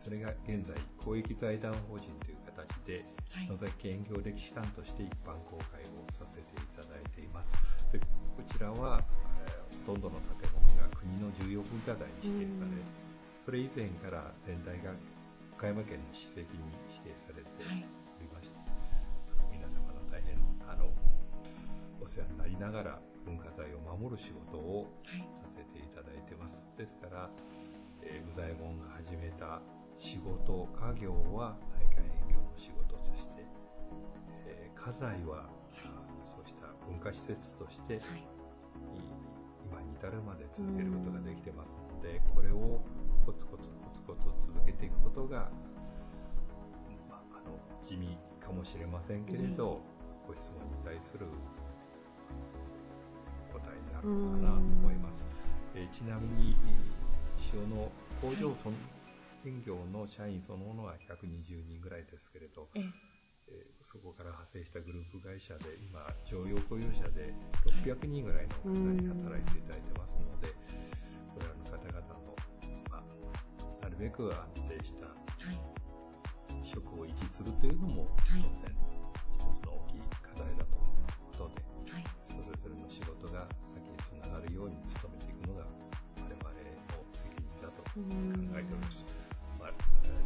[0.04, 3.48] それが現在公益財団法人という形ではい。
[3.48, 7.50] 野崎園業歴史館として一般公開をさせていただいています。
[7.92, 8.06] でこ
[8.52, 9.02] ちらは、
[9.46, 12.72] えーほとんどの建物が国の重要文化財に指定され、
[13.44, 14.94] それ以前から全体が
[15.64, 17.88] 岡山県の史跡に指定されてはい。
[18.20, 18.60] おりまして、
[19.32, 20.36] あの皆様の大変
[20.68, 20.92] あの
[22.04, 25.24] お世話になりながら文化財を守る仕事をはい。
[25.32, 26.60] させていただいてます。
[26.76, 27.30] ですから、
[28.04, 29.64] えー、武左衛門が始めた
[29.96, 33.48] 仕事、家業は内海営業の仕事として、
[34.44, 36.04] えー家財は、あ
[36.36, 38.20] そうした文化施設として、はい。
[38.20, 38.28] い
[39.64, 42.84] 今に至るまで続けることができてますので、これを
[43.26, 43.70] コツコツ
[44.06, 45.50] コツコツ続けていくことが、
[47.10, 49.80] まあ、あの地味かもしれませんけれど、
[50.28, 51.26] ご質問に対する
[53.52, 55.24] 答えになるのかなと思います。
[55.76, 57.04] えーちなみに、えー
[57.54, 58.76] 塩の工場その
[59.44, 62.84] 園業の社員そのものは120人ぐらいですけれど、ええ。
[63.48, 67.34] えーそこから派生したグループ会社で今常用雇用者で
[67.84, 70.48] 600人ぐらいの方に働いていただいてますので
[71.36, 71.93] これらの方
[74.04, 75.56] べく安定したはい。
[76.60, 78.44] 職を維持するというのもはい。
[78.44, 78.76] 当然
[79.32, 82.04] 一つの大きい課題だと思うことではい。
[82.28, 85.64] それぞれの仕事が先につながるように努めていくのが
[86.20, 88.04] 我々の責任だと考
[88.60, 89.08] えております。
[89.56, 89.74] まあ、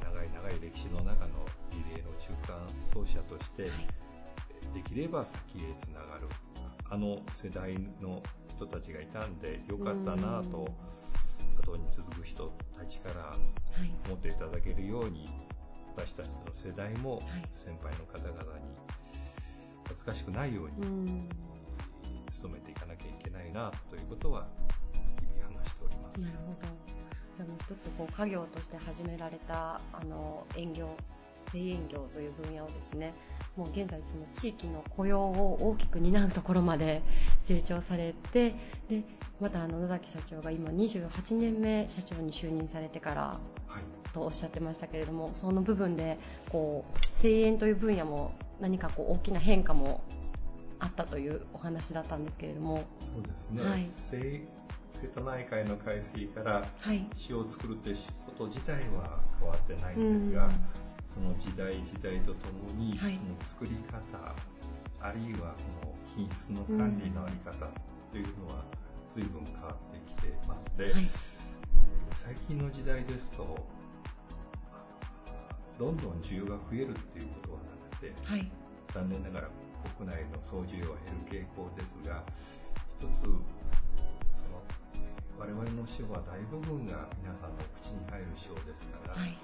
[0.01, 2.57] 長い長い歴史の中のリレーの中間
[2.89, 3.69] 走者として、
[4.73, 6.25] できれば先へつながる。
[6.89, 10.65] あの世代の人たちがいたんでよかったなと
[11.62, 13.36] 後に続く人たちからは
[13.86, 15.28] い思っていただけるように
[15.96, 17.20] 私たちの世代も
[17.54, 18.65] 先輩の方々に
[19.88, 21.28] 恥ずかしくないように
[22.41, 24.48] 努めていかなきゃいけないなということは
[24.93, 26.20] 日々話しております。
[26.22, 26.67] なるほど。
[27.36, 30.89] じゃあもう一つこう家業として始められたあの園業、
[31.52, 33.13] 製園業という分野をですね、
[33.58, 37.02] もう現在その地域の雇用を大きく担うところまで
[37.41, 38.52] 成長されて、
[38.89, 39.04] で
[39.41, 43.22] またあの野崎社長が今28年目社長に就任されてから
[43.67, 43.98] はい。
[44.13, 46.17] とおっしゃってましたけれども、その部分で
[46.50, 50.02] こう製園という分野も何かこう大きな変化も
[50.80, 53.86] あったというお話だったんですけれども、そうですね、はい。
[53.89, 54.41] 瀬
[54.93, 60.50] 瀬戸内海の海水からはい、塩を作るということ自体は変わってないんですが、
[61.17, 63.17] その時代時代とともに、はい。
[63.17, 63.97] その作り方
[65.01, 67.58] あるいはその品質の管理のあり方
[68.12, 68.63] というのは
[69.15, 71.10] 随分変わってきてますで、はい。
[72.23, 73.58] 最近の時代ですと
[75.80, 78.51] どんどん需要が増えるっていうことはなくてはい、
[78.93, 79.49] 残念ながら
[79.97, 82.21] 国内の総需要は減る傾向ですが
[82.99, 84.62] 一つその
[85.39, 89.38] 我々の塩は大部分が皆さんの口に入る塩ですから、はい、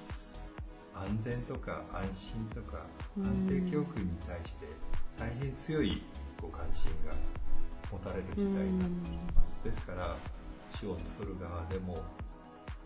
[0.96, 2.86] 安全とか安心とか
[3.18, 3.26] うん。
[3.26, 4.68] 安定教訓に対して
[5.18, 6.02] 大変強い
[6.42, 7.16] ご関心が
[7.92, 9.56] 持たれる時代になってきています。
[9.64, 10.16] ですから
[10.82, 11.98] 塩を作る側でも、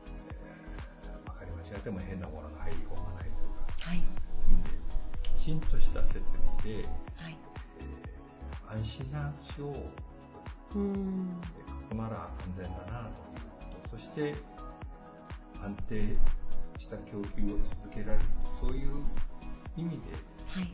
[0.07, 3.89] えー、分かり間違っても変なものが入り込まないとか。
[3.89, 4.03] はい、
[5.37, 6.19] きちんとした設
[6.63, 7.37] 備で、はい、
[7.79, 8.17] えー
[8.69, 9.73] 安心な塩を
[10.75, 11.39] うん、
[11.79, 13.97] ここなら安全だなということ。
[13.97, 14.35] そして
[15.63, 16.17] 安定
[16.87, 18.25] した供給を続けられる
[18.59, 19.03] そういう
[19.75, 19.97] 意味で
[20.47, 20.71] はい、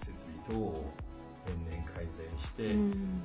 [0.00, 0.92] 設備等を
[1.46, 3.22] 年々改善して、うん、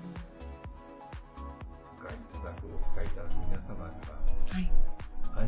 [1.99, 3.91] お買いいただくお使いいただく皆様が
[4.47, 4.71] はい、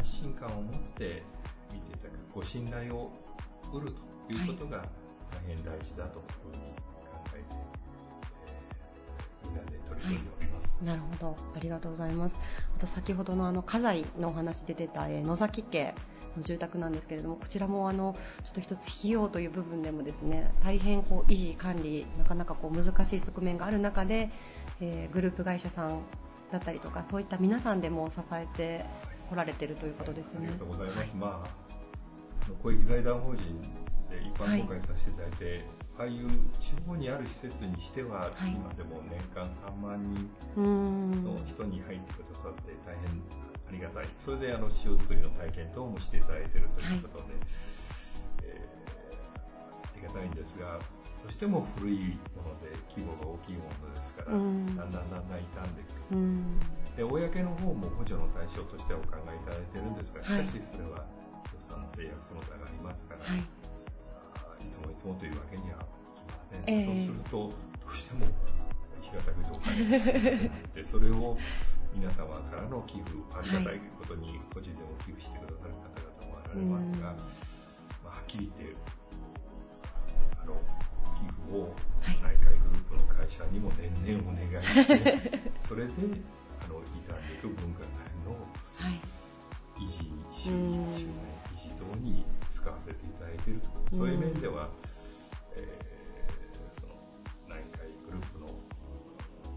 [0.02, 1.24] 安心感を持って
[1.72, 3.12] 見ていただくご信頼を
[3.72, 3.94] 得る
[4.28, 4.84] ということが
[5.30, 6.82] 大変大事だというふうに考
[7.36, 7.88] えて、えー
[9.44, 10.76] みんなで取り組んでおります。
[10.84, 12.38] なるほど、ありがとうございます。
[12.76, 15.96] あと先ほどのあの家財のお話で出た、えー野崎家
[16.38, 24.32] の住宅なんですけれども、こちらもあのちょっと一つ費用という部分でもですね、大変こう維持管理なかなかこう難しい側面がある中で、
[24.80, 26.02] えーグループ会社さん
[26.52, 28.86] だったりとかそういった皆さんでも支えて
[29.30, 30.48] こられているということですよね。
[30.50, 30.98] ありがとうございます。
[31.00, 33.62] はいまあ、公益財団法人
[34.10, 35.66] で一般公開させていただいて、
[36.00, 36.30] ああいう
[36.62, 38.52] 地方にある施設にしては、はい。
[38.52, 39.98] 今でも年間3万
[40.56, 43.22] 人の人に入ってくださって大変
[43.68, 44.10] ありがたい。
[44.20, 47.34] それであの塩作りの体験等もしていただいているということで、
[48.44, 48.78] えー
[49.98, 54.78] ありがたいんですが、どうしても古いもので規模が大きいものですから、うん。
[54.78, 56.18] だんだんだんだん傷んでくる。
[56.18, 56.60] うん。
[56.96, 60.46] で公の方も補助の対象としてはお考えいただいているんですが、はい。
[60.46, 61.02] しかしそれは
[61.50, 63.57] 予算の制約その他がありますから、はい
[64.62, 66.86] い、いつもいつもというわけにはいきません、ええ。
[66.86, 68.26] そうするとどうしても
[69.02, 71.38] 平たくてお金がかかってそれを
[71.96, 77.16] 皆様からの寄付ありがたいことに個人でも寄付してくださる方々もおられますが、
[78.04, 78.76] まあ、はっきり言って
[80.42, 80.54] あの
[81.16, 84.94] 寄付をはい内海グループの会社にも年々お願いして、
[85.68, 85.94] それで
[86.62, 87.92] あの傷んでいく文化財
[88.28, 89.18] のはい。
[89.78, 91.14] 維持、修うん理、修繕、
[91.56, 92.26] 維持等に
[92.68, 93.62] 使わせていただいている。
[93.96, 94.68] そういう面では、
[95.56, 95.88] えー
[96.82, 96.94] その
[97.48, 98.48] 内海グループの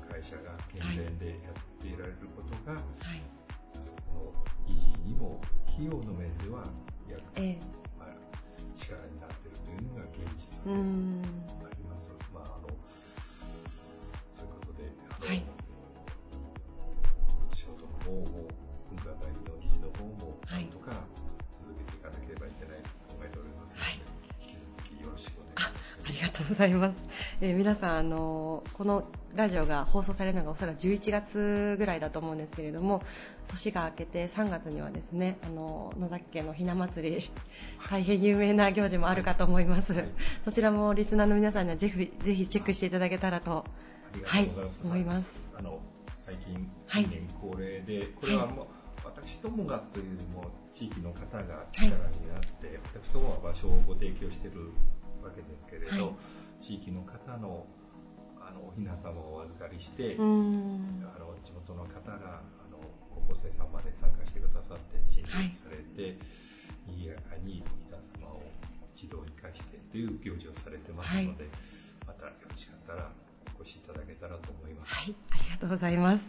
[0.08, 3.22] 会社が健全でやっていられることが、はい。
[3.82, 4.30] そこ
[4.70, 6.62] の維持にも費用の面では
[7.10, 7.60] 役、ええ。
[7.98, 8.14] まあ、
[8.78, 11.22] 力になっているというのが現実うでん
[11.66, 12.12] あります。
[12.32, 12.68] まあ、あの
[14.38, 15.42] そういうことで、あのはい。
[17.50, 18.46] 仕事の方も
[18.86, 20.38] 文化財の維持の方も
[26.50, 27.04] ございます。
[27.40, 29.04] えー皆さん、あのこの
[29.36, 33.02] ラジオが放送されるのがおそらく11月ぐらいだと思うんですけれども、
[33.46, 37.30] 年が明けて3月にはですね、あの野崎家のひな祭り、
[37.88, 39.92] 大変有名な行事もあるかと思います。
[39.92, 40.08] はい
[40.44, 43.64] そちらもリスナーの皆さんにはぜひぜひチェックしていただけたらと。
[44.24, 44.50] はい
[44.82, 45.78] 思いますあの
[46.26, 48.66] 最近はい近年恒例で、これはもう、
[49.04, 54.72] 私どもがというよりも地域の方がはい力になって、私どもは場所をご提供している
[55.22, 56.14] わけですけれど、はい
[56.60, 57.64] 地域の方の
[58.38, 60.16] あのおひな様をお預かりして。
[60.16, 62.76] あの地元の方があの
[63.14, 66.18] 高校生さんまで参加してくださって陳列されて、
[66.86, 68.42] 賑やかにおひな様を
[68.94, 71.48] 一堂に会してという行事をされてますので、
[72.06, 73.10] またよろしかったら
[73.58, 74.94] お越しいただけたらと思います。
[74.94, 76.24] はい、ありがとうございます。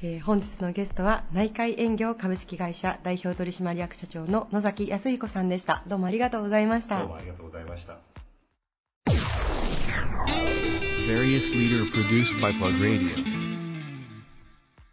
[0.00, 5.82] えー本日のゲストは内海園業株式会社代表取締役社長の野崎康彦さんでした。
[5.88, 7.00] どうもありがとうございました。
[7.00, 8.17] どうもありがとうございました。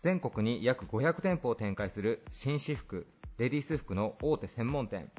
[0.02, 5.12] 全国に約500店舗を展開する紳士服、レディース服の大手専門店。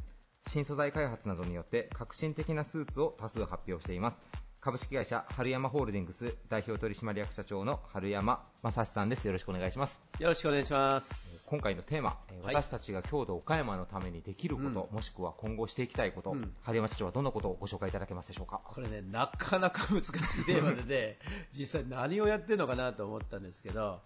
[0.48, 4.20] 新素材開発などによって革新的なスーツを多数発表しています。
[4.66, 9.24] 株式会社春山ホールディングス代表取締役社長の春山正史さんです。
[9.24, 10.00] よろしくお願いします。
[10.18, 11.46] よろしくお願いします。
[11.48, 18.60] 今回のテーマ、えーはい私たちが郷土岡山のためにできること、もしくは今後していきたいこと、うん春山社長はどんなことをご紹介いただけますでしょうか？
[18.64, 21.18] これね、なかなか難しいテーマでね、
[21.56, 24.00] 実際何をやってるのかなと思ったんですけど、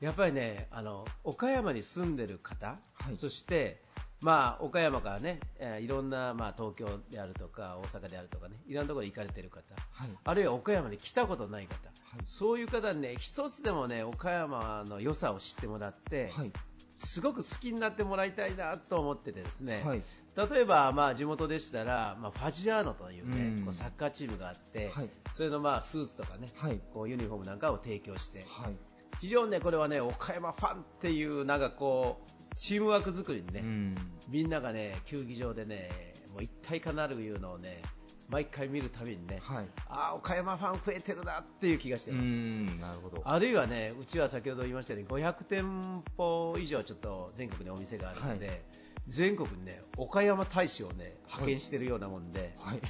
[0.00, 3.80] やっぱりね、あの、岡山に住んでる方、はいそして、
[4.22, 16.52] まあ、岡山からね、えーいろんな、まあ、東京であるとか、大阪であるとかね、いろんなところに行かれてる方、はいあるいは岡山に来たことない方、はいそういう方にね、一つでもね、岡山の良さを知ってもらって、はい。
[16.96, 20.02] すごく好きになってもらいたいなと思っててですね、はい。
[20.36, 26.80] 例えば、まあ、地元でしたら、まあ、ファジアーノというね、うんこうサッカーチームがあって、はいそれのまあスーツとかね、はい。
[26.92, 28.74] こうユニフォームなんかを提供して、はい。
[29.20, 33.94] 非常にね、これはね、岡山ファンっていう、なんかこう、チームワーク作りにね、うん。
[34.28, 35.90] みんながね、球技場でね、
[36.32, 37.82] もう一体化なるいうのをね、
[38.28, 39.66] 毎回見るたびにね、はい。
[39.88, 42.26] ああ、岡山ファン増えてるなっていう気がしてうます。
[42.26, 43.22] ん、なるほど。
[43.24, 48.60] あるいはね、うちは先ほど言いましたように500店舗以上ちょっと全国にお店があるので、はい
[49.08, 52.80] 全国にね、岡山大使をね、派遣してるようなもんで、はい。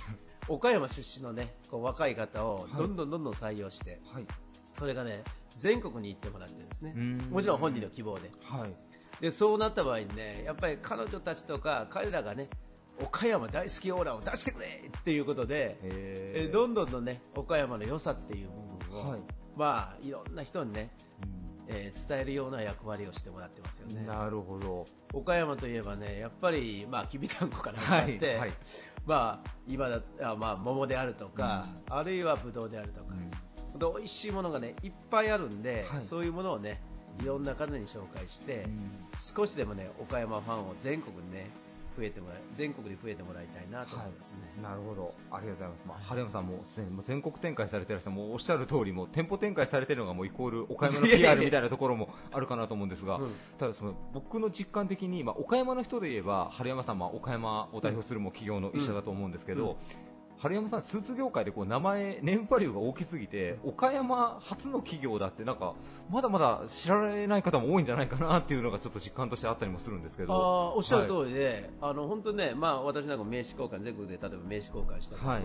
[0.49, 4.27] 岡山出身のね、こう若い方をはいどんどんどんどん採用して、はい。
[4.73, 5.23] それがね、
[5.59, 8.31] 全国に行ってもらってですねうん、もちろん本人の希望で。
[8.45, 8.75] はい。
[9.21, 12.49] で、そうなった場合にね、やっぱり彼女たちとか彼らがね、
[13.03, 18.49] 岡山大好きオーラを出してくれっていうことで、ええどんどんとね、岡山の良さっていう
[18.89, 19.21] 部分を、はい
[19.57, 20.91] まあ、いろんな人にね、
[21.69, 24.05] えー伝えるような役割をしてもらってますよね。
[24.07, 24.87] なるほど。
[25.13, 28.17] 岡山といえばね、やっぱり、まあ、きびだんごから始まはい。
[28.17, 28.53] って、はい。
[29.07, 33.15] まあ、今だあまあ、桃であるとか、あるいはぶどうであるとか、
[33.79, 36.05] で美味しいものがね、いっぱいあるんで、はい。
[36.05, 36.81] そういうものをね、
[37.23, 38.67] いろんな方に紹介して、
[39.19, 41.51] 少しでもね、岡山ファンを全国にね、
[41.97, 44.39] 増えてもらい、全国に増えてもらいたいなと思いますね。
[44.63, 45.15] なるほど。
[45.31, 45.85] ありがとうございます。
[45.87, 53.31] まあ、春山さんもすでにもう全国展開されてらっしゃる、もうおっしゃる通り、もう店舗展開されてるのがもうイコール岡山の PR みたいなところもあるかなと思うんですが、うん。
[53.59, 59.77] ただその僕の実感的に、まあ、岡山の人で言えば、春山さんは岡山を代表するもう企業の一社だと思うんですけど、うん
[60.41, 65.75] 春山さん、スーツ業界でこう名前、年波流が大きすぎて、岡山初の企業だって、なんか、
[66.11, 70.73] まだまだ知られない方も多いんじゃないかなっていうのがちょっと実感としてあったりもするんですけあーど。
[70.77, 75.45] おっしゃるはい通りで、あの本当ね、まあ、私なんかも名刺交換、全国で例えば名刺交換したけども、はい。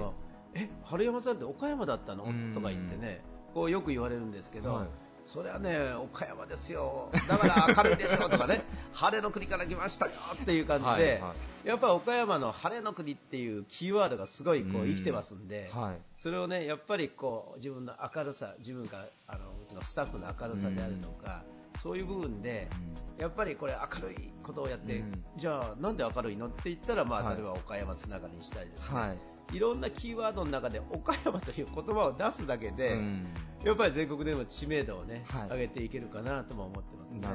[0.54, 2.24] え、春山さんって岡山だったの？
[2.24, 2.54] うん。
[2.54, 3.22] とか言ってね、
[3.54, 4.88] こうよく言われるんですけど、はい
[5.26, 11.36] それはね、岡山ですよ、だから明るいですよとかね、 晴れの国から来ましたよっていう感じで、はいは
[11.66, 14.90] やっぱり岡山の晴れの国っていうキーワードがすごいこううん。
[14.90, 15.98] 生きてますんで、はい。
[16.16, 21.44] それをね、やっぱりこう自分の明るさ、自分があのうちのスタッフの明るさであるとか、
[21.82, 22.70] そういう部分で、
[23.18, 25.26] やっぱりこれ明るいことをやって、うん。
[25.38, 26.48] じゃあなんで明るいの？
[26.48, 27.36] って言ったら、まあ、はい。
[27.36, 29.18] 例えば岡山つながりにしたりですね、はい
[29.52, 33.28] い、ろんなキーワードの中で岡山という言葉を出すだけで、うん。
[33.64, 35.50] やっぱり全国でも知名度をね、はい。
[35.50, 37.28] 上げていけるかなとも思ってますね。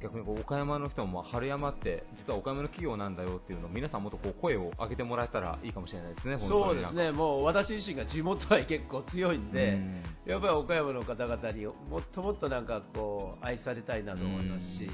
[0.00, 6.38] 逆にこう岡山の人も春山って実は岡山の企業なんだよっていうのを皆さんもっとこう声を上げてもらえたらいいかもしれないですね。
[6.38, 10.02] そうですね、もう私自身が地元愛結構強いんで、うん。
[10.30, 14.90] やっぱり岡山の方々にもっともっとなんかこう愛されたいなと思いますし、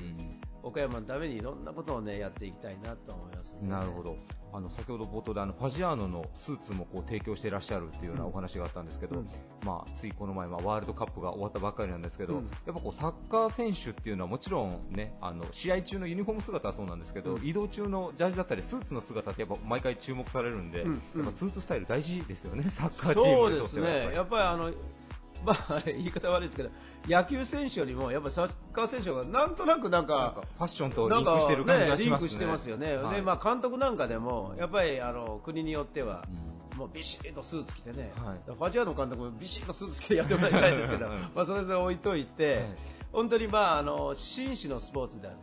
[0.63, 4.17] 岡山のためにいろんなことをねやっていきたいなと思います、ね、なるほど。
[4.51, 9.29] あの先ほど冒頭であのファジアーノのスーツもこう提供していらっしゃるっていうようなお話があったんですけど、うん。
[9.65, 12.51] まあ、ついこの前、まあ、ワールドカップが終わったばっかりなんですけど、うん。
[12.67, 17.47] やっぱこうサッカー選手っていうのはもちろん、ね、あの試合中のユニフォーム姿はそうなんですけど、うん。
[17.47, 21.03] 移動中のジャージだったりスーツの姿ってやっぱ毎回注目されるんで、うん。
[21.15, 21.25] うん。
[21.25, 23.89] やっぱスーツスタイル大事ですよね、サッカーチームにとっては。
[23.89, 24.73] やっぱりやっぱりあの、
[25.45, 26.71] まあ、言い方悪いですけど、
[27.07, 32.27] 野球選手よりも、やっぱりサッカー選手がなんとなくなんなんかか、ファッションとリンクしてる感じがね、しますね。
[32.27, 33.17] リンクしてますよね、はい。
[33.17, 36.79] でまあ、監督なんかでも、やっぱりあの国によっては、うん。
[36.79, 38.39] もうビシッとスーツ着てね、はい。
[38.47, 41.19] ファジアーノ監督もビシッとスーツ着てやってもらいたいんですけど、はい。
[41.35, 45.37] まあそれで置いといて、はい本当にまああの紳士のスポーツである、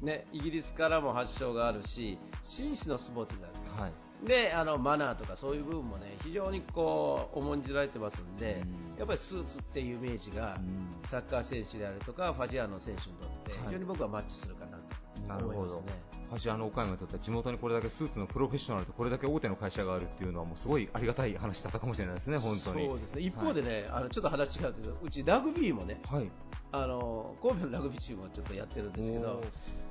[0.00, 0.06] うん。
[0.06, 3.82] ね、イギリスからも発祥があるし、紳士のスポーツである。
[3.82, 3.92] はい。
[4.26, 8.98] であのマナーとかそういう部分もね非常にこう重んじられてますんで、うん。
[8.98, 11.08] やっぱりスーツっていうイメージが、うん。
[11.08, 13.60] サッカー選手であるとかファジアーノ選手にとってはい。
[13.66, 14.78] 非常に僕はマッチするかな
[15.26, 16.08] なるほどと思いますね。
[16.28, 22.88] ファジアーノ岡山にとっては地元にこれだけスーツのプロフェッショナルとこれだけ大手の会社があるっていうのはもうすごいありがたい話だったかもしれないですね、本当に。
[22.88, 23.22] そうですね。
[23.22, 26.30] 一方でね、あのちょっと話違うけどうちラグビーもねはい、
[26.70, 29.42] あの神戸のラグビーチームをちょっとやってるんですけど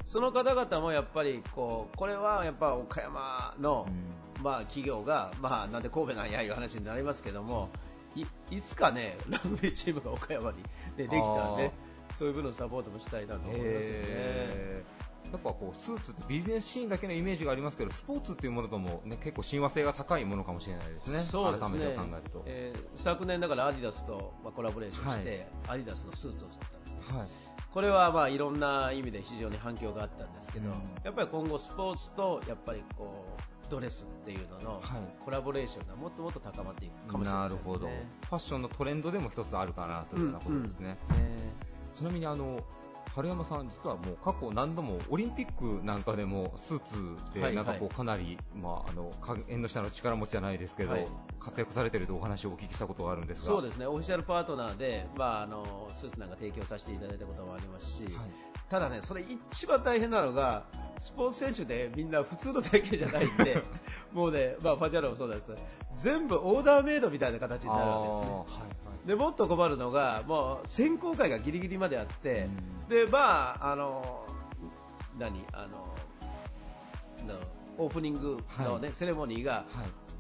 [0.05, 3.87] その方々もやっぱりこうこれはやっぱ岡山の、
[4.43, 7.69] まあ、企業が、まあ、なんで神戸なんやいう話になりますけども
[8.15, 10.57] いいつかねラグビーチームが岡山に
[10.95, 11.71] でできたらね
[12.13, 14.96] そういう部分のサポートもしたいなと思いますよね。
[15.27, 21.79] えーやっぱこうスーツってビジネスシーンだけのイメージがありますけどスポーツっていうものとも、ね、結構親和性が高いものかもしれないですね、そうですね。
[21.79, 22.43] 改めて考えると。
[22.45, 27.13] えー昨年だからアディダスと、まあ、コラボレーションして、アディダスのスーツを作ったんです。
[27.13, 27.27] はい。
[27.71, 30.73] これはまあいろんな意味で非常に反響があったんですけど、うん。
[31.03, 34.81] やっぱり今後スポーツとやっぱりこうドレスっていうののはい。
[35.23, 37.59] コラボレーションがもっともっと高まっていくかもしれなですね。
[37.59, 40.89] ないるほど、ファッションのトレンドでも一つあるかなというようなことですね。
[40.89, 40.97] ね。
[41.93, 42.59] ちなみにあの
[43.17, 51.07] 春山さん、実はもう過去何度もオリンピックなんかでもスーツでなんかこうかなり、まあ、あのか縁の下の力持ちじゃないですけど、はい。
[51.39, 53.55] 活躍されているとお話をお聞きしたことがあるんですが。
[53.55, 58.13] そうですね、オフィシャルパートナーで、まあ、あのスーツなんか提供させていただいたこともありますし、はい。
[58.69, 60.65] ただね、それ一番大変なのが、
[60.99, 63.63] スポーツ選手でみんな普通の体型じゃないんで、
[64.13, 65.57] もうね、まあ、ファジャーロもそうですけど、
[65.93, 68.27] 全部オーダーメイドみたいな形になるわけですね。
[69.15, 72.49] もっと困るのが、もう選考会がギリギリまであって、
[72.89, 74.25] でまあ、あの
[75.17, 75.45] 何？
[75.53, 75.87] あの
[77.27, 79.63] のオープニングの、ねはセレモニーが、はい。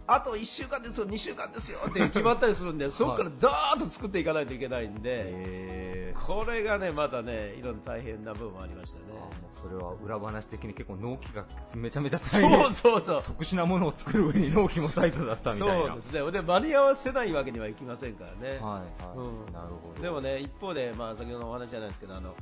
[0.09, 6.25] あと1週間ですよ、2週間ですよって決まったりするんで、そこからダーッと作っていかないといけないんで、えー。
[6.25, 9.05] これがね、またね、いろんな大変な部分もありましたね。
[9.51, 11.45] それは裏話的に結構納期が
[11.75, 13.23] めちゃめちゃ大変そうそうそう。
[13.23, 15.87] 特殊なものを作る上に納期もタイトだったみたいな。
[15.87, 16.31] そうですね。
[16.31, 18.49] で、間に合わせないわけにはいきませんからね。
[18.49, 19.53] はいはい、うん。
[19.53, 20.01] なるほど。
[20.01, 22.33] でもね、一方で、まあ、先ほどのお話じゃないですけど、あの、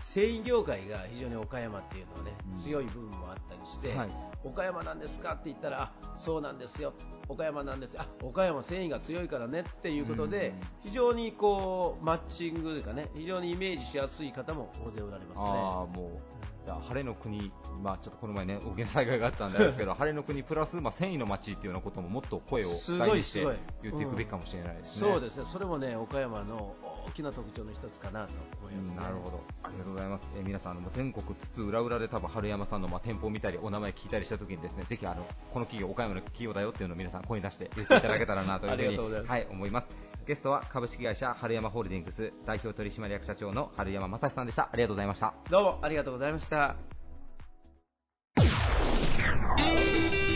[0.00, 4.08] 繊維業界が非常に岡山っていうのは強い部分もあったりして、はい。
[4.44, 6.94] 岡山なんですかって言ったら、あそうなんですよ、
[7.28, 7.96] 岡山なんです。
[8.22, 10.90] 岡山繊維が強いからねっていうことで、うん。
[10.90, 15.48] 非常にこうマッチングというかね、非常にイメージしやすい方も大勢おられますね。
[15.48, 16.38] ああもう
[16.68, 17.50] じゃあ晴れの国、
[17.82, 23.40] まあ、ちょっとこの前ね大きな災害があったんですけど 晴れの国プラス、まあ、繊維の街っていうようなことももっと声を大にして
[23.82, 25.10] 言っていくべきかもしれないですね。
[25.10, 26.74] そうですね、それもね、岡山の
[27.08, 28.96] 大きな特徴の一つかなと思いますね。
[28.96, 30.30] なるほど、ありがとうございます。
[30.36, 39.88] えー皆さんあのもう全国津々浦々で多分春山さんのまあ店舗を見たりお名前聞いたりしたときにですね、ぜひあのこの企業岡山の企業だよっていうのを皆さん声に出して言っていただけたらなというふうありにがとうございますはい思います。
[40.26, 44.64] ゲストは株式会社春山ホールディングス代表取締役社長の春山正史さんでした。
[44.64, 45.34] ありがとうございました。
[45.50, 46.76] どうもありがとうございました。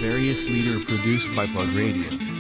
[0.03, 2.32] Various leader produced by Plug Radio.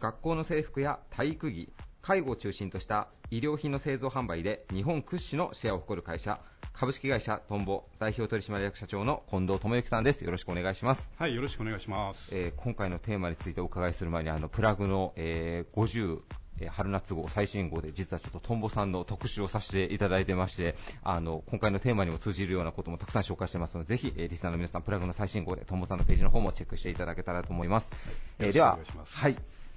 [0.00, 1.72] 学校の制服や体育着、
[2.02, 6.38] 介護を中心とした医療品の製造販売で日本屈指のシェアを誇る会社、
[6.72, 10.22] 株式会社トンボ代表取締役社長の近藤智之さんです。
[10.22, 11.10] よろしくお願いします。
[11.18, 12.36] はい、よろしくお願いします。
[12.36, 16.20] えー今回のテーマについてお伺いする前にあのプラグの、えー50
[16.60, 27.90] えー春夏号最新号で実はちょっとトンボさんの特集をさせていただいてましてあの今回のテーマにも通じるようなこともたくさん紹介してますのでぜひ、えーリスナーの皆さんプラグの最新号でトンボさんのページの方もチェックしていただけたらと思います、
[28.38, 29.36] えーでははい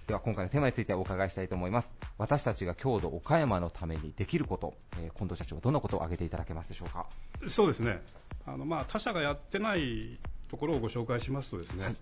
[0.09, 1.93] では今回のテーマについてお伺いしたいと思います。
[2.17, 7.05] 私たちが郷土岡山のためにできること、えー近藤社長はどんなことを挙げていただけますでしょうか？
[7.47, 8.01] そうですね。
[8.47, 10.17] あのまあ他社がやってない
[10.49, 11.83] ところをご紹介しますとですね。
[11.83, 11.95] はい。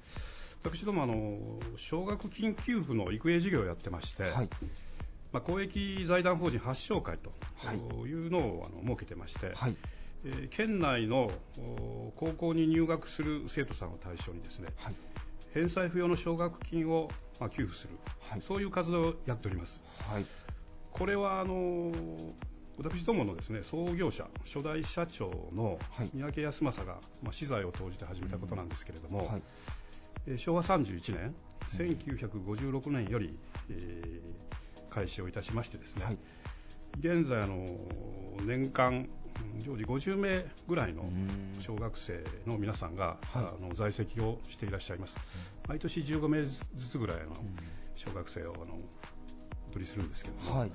[0.63, 1.37] 私どもあの
[1.75, 4.49] 奨学金給付の育英事業をやってまして、はい。
[5.33, 7.77] まあ、公益財団法人発祥会とはい。
[8.07, 9.75] いうのをあの設けてまして、はい。
[10.23, 11.29] えー県内の
[11.59, 14.95] お高校に入学する生徒さんを対象にですね、はい
[15.53, 17.09] 返済不要の奨学金を、
[17.39, 17.97] まあ、給付する、
[18.29, 18.41] はい。
[18.41, 19.81] そういう活動をやっております。
[20.11, 20.25] はい。
[20.91, 21.91] これはあの
[22.77, 26.09] 私どものですね創業者初代社長のはい。
[26.13, 29.41] 三宅康政が、まあ、資材を投じて始めたことなんですけれども、はい。
[30.27, 31.33] えー昭和31年
[31.71, 33.37] 1956年より、
[33.69, 34.47] えー
[34.89, 36.17] 開始をいたしましてですね、はい。
[36.99, 37.67] 現在あの
[38.45, 39.09] 年間うん
[39.59, 41.37] 常時50名ぐらいのうん。
[41.59, 43.45] 小学生の皆さんが、はい。
[43.45, 45.17] あの在籍をしていらっしゃいます、
[45.67, 47.35] 毎年15名ずつぐらいの
[47.95, 48.75] 小学生をあの
[49.69, 50.69] お取りするんですけども、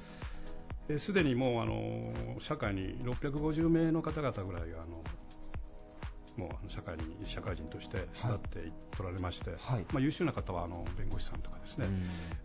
[0.98, 5.02] すでにもうあの社会に650名の方々ぐらいがあの
[6.36, 9.84] もう社会に社会人として育っていおられまして、はい。
[9.92, 11.86] まあ、優秀な方はあの弁護士さんとかですね、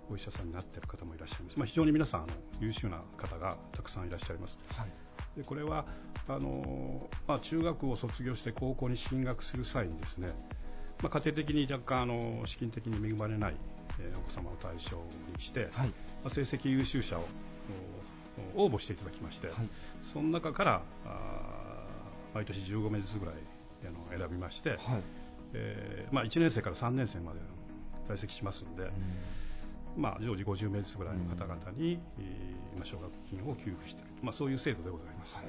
[0.09, 0.13] うん。
[0.13, 4.57] お医者さんになっている方もいらっしゃいます、まあ、非常に皆さんあの優秀な方がたくさんいらっしゃいます。
[4.75, 5.06] はい
[5.37, 5.85] でこれは
[6.27, 10.27] あの、まあ、中学を卒業して高校に進学する際にですね、
[11.01, 13.55] まあ、家庭的に若干あの資金的に恵まれない、
[13.99, 14.97] えーお子様を対象
[15.35, 15.87] にして、はい。
[15.87, 15.93] ま
[16.25, 17.25] あ、成績優秀者を
[18.55, 19.55] お応募していただきまして、はい。
[20.03, 23.35] その中からあー毎年15名ずつぐらい
[23.85, 24.79] あの選びまして、はい。
[25.53, 27.39] えーまあ、1年生から3年生まで
[28.07, 28.91] 在籍しますので、
[29.95, 35.43] まあ、常時50名ずつぐらいの方々に、えー今奨学金を給付してまあ、そういう制度でございます。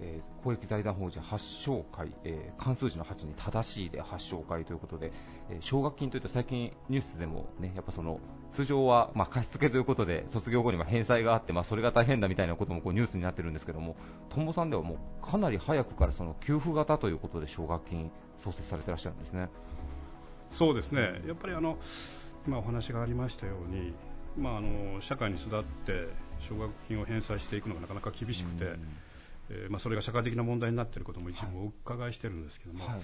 [0.00, 5.12] えー公益財団法人発祥会、えー関数字の8に正しいで発祥会ということで、
[5.50, 8.20] えー奨学金というと最近ニュースでもね、やっぱその
[8.52, 13.96] 通常はまあ貸し付けということで卒業後には返済があって、まあ、それが大変だみたいなこともこうニュースになってるんですけども、
[14.28, 19.48] とんぼさんではもうかなり早くからその給付型ということで奨学金創設されてらっしゃるんですね。
[20.50, 21.76] そうですね、やっぱりあの
[22.46, 23.92] 今お話がありましたように、
[24.38, 26.08] まあ、あの社会に育って
[26.48, 28.76] 奨学金を返済していくのがなかなか厳しくて、
[29.50, 33.00] えーまあ、それが社会的な問題になっていることも一部お伺いしてるんですけども、はい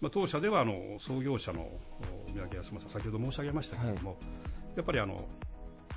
[0.00, 1.68] まあ、当社ではあの創業者の
[2.34, 4.18] 三宅康政先ほど申し上げましたけれども、
[4.76, 5.26] やっぱりあの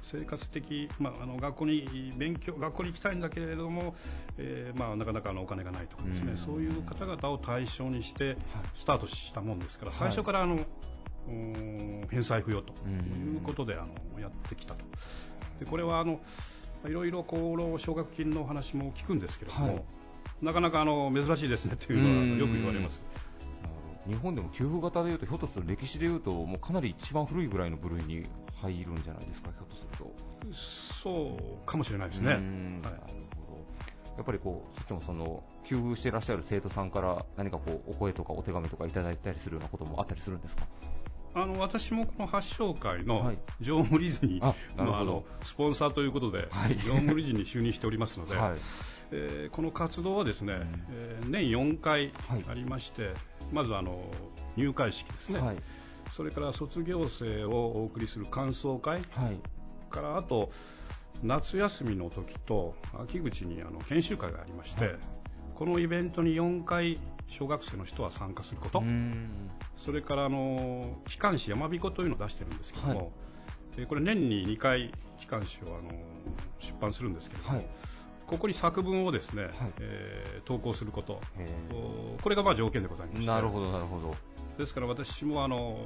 [0.04, 3.96] 生活的、まあ、あの学校に勉強学校に行きたいんだけれども、
[4.38, 8.38] えーまあ、なかなかあのお金がないとかですね、うんそういう方々を対象にして
[8.74, 10.60] スタートしたもんですから、はい最初からあの、
[12.10, 14.86] 返済不要ということであのやってきたと。
[15.60, 16.22] でこれはあの
[16.86, 19.84] いろいろこの奨学金のお話も聞くんですけれども、はい
[20.40, 23.04] なかなかあの珍しいですねというのはうんよく言われます。
[24.08, 28.24] 日本でも給付型でいうと、ひょっとすると歴史でいうと、もうかなり一番古いぐらいの部類に
[28.62, 29.82] 入るんじゃないですか、ひょっとす
[30.44, 30.54] る
[31.18, 31.34] と。
[31.34, 32.34] そうかもしれないですね。
[32.34, 32.46] はいる
[32.84, 33.66] ほど。
[34.16, 40.68] やっぱりこう、そっちもその、給付していらっしゃる生徒さんから何かこう、お声とかお手紙とかいただいたりするようなこともあったりするんですか？
[41.34, 43.38] あの私もこの発祥会のはい。
[43.62, 44.92] 常務理事に、あなるほど。
[44.92, 46.78] まあ、あのスポンサーということで、はい。
[46.78, 48.58] 常務理事に就任しておりますので、はい。
[49.12, 50.60] えーこの活動はですね、
[50.92, 52.44] えー年4回はい。
[52.50, 53.14] ありまして、
[53.52, 54.00] まずあの
[54.56, 55.58] 入会式ですね、はい。
[56.12, 59.02] それから卒業生をお送りする感想会。
[59.12, 59.38] はい。
[59.90, 60.50] からあと
[61.24, 64.96] 夏休みの時と秋口にあの研修会がありまして、はい。
[65.56, 69.52] このイベントに4回小学生の人は参加すること、うん。
[69.76, 73.08] それからあの機関誌「やまびこ」というのを出してるんですけども、はい。
[73.78, 75.92] えーこれ年に2回機関誌をあの
[76.60, 77.68] 出版するんですけれども、はい。
[78.26, 79.54] ここに作文をですね、はい。
[79.82, 81.22] えー投稿すること、
[82.24, 83.26] これがまあ条件でございまして。
[83.26, 84.16] ーなるほど、なるほど。
[84.58, 85.78] ですから私もあの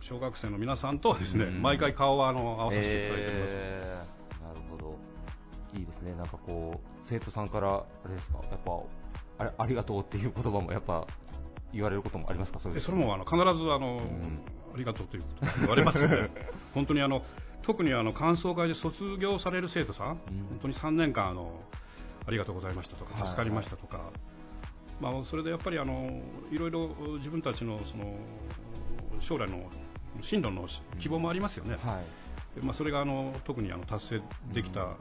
[0.00, 1.62] 小学生の皆さんとはですね、うん。
[1.62, 4.46] 毎回顔はあの合わさせていただいております、えー。
[4.46, 4.96] なるほど。
[5.74, 6.14] いいですね。
[6.14, 8.72] なんかこう、生徒さんから、あれですか、やっぱ、
[9.38, 11.06] あれ、ありがとうっていう言葉もやっぱ、
[11.72, 12.58] 言われることもありますか？
[12.58, 12.78] そういう。
[12.78, 13.98] でそれもあの必ずあの、ん。
[14.74, 16.06] ありがとうということが言われます。
[16.06, 16.28] の で
[16.74, 17.22] 本当にあの
[17.62, 20.18] 特にあの感想会で卒業される生徒さん、本
[20.62, 21.60] 当に3年間あの
[22.26, 23.14] ありがとうございましたとはい。
[23.14, 24.10] か助かりましたとか、
[25.00, 28.14] まあ、それでやっぱりあのいろいろ自分たちのその
[29.20, 29.68] 将来の
[30.20, 30.66] 進路の
[30.98, 32.00] 希望もありますよね、は
[32.60, 32.64] い。
[32.64, 34.22] まあ、それがあの特にあの達成
[34.52, 34.96] できた、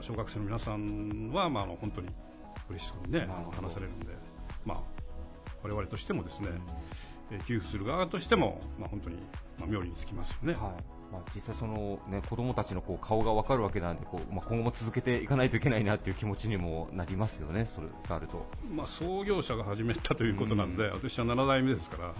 [0.00, 2.08] 小学生の皆さんは、まあ、あの本当に
[2.70, 4.06] 嬉しそうに、ね、あの話されるんで、
[4.64, 4.82] まあ、
[5.62, 9.16] 我々としてもですね、えー給付する側としても、まあ、本当に、
[9.58, 10.52] まあ、妙利につきますよね。
[10.52, 10.62] はい
[11.12, 18.46] まあ、実際その、ね、子供たちのこう顔が分かるわけなんでこう、まあ、今後も続けていかないといけないなっていう気持ちにもなりますよね、それがあると。
[18.72, 22.14] まあ、創業者が始めたということなんで、私は7代目ですから、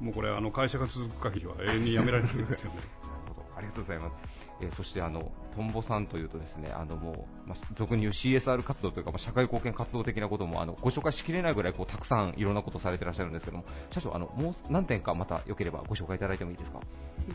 [0.00, 2.78] もうこれあの会社が続く限りは永遠にやめられないんですよね。
[3.02, 4.35] なるほど、ありがとうございます。
[4.60, 16.80] えーそしてあのトンボさんというとですね、あのもうまあ俗に言う CSR 活動というか、まあ、社会貢献活動的なこともあのご紹介しきれないぐらいこうたくさんいろんなことをされていらっしゃるんですけども、社長あのもう何点かまたよければご紹介いただいてもいいですか？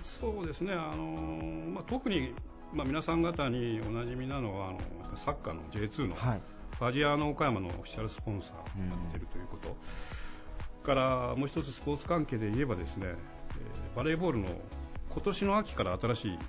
[0.04, 1.04] そうですね、あの
[1.74, 2.34] まあ、特に、
[2.74, 4.80] まあ、皆さん方におなじみなのはあの
[5.16, 6.42] サッカーの J2 の、はい。
[6.80, 9.76] ファジアーノ岡山のオフィシャルスポンサーになっているということ、
[10.84, 13.16] からもう一つスポーツ関係で言えばですね、えー
[13.96, 14.48] バレーボールの
[15.10, 16.40] 今年の秋から新しい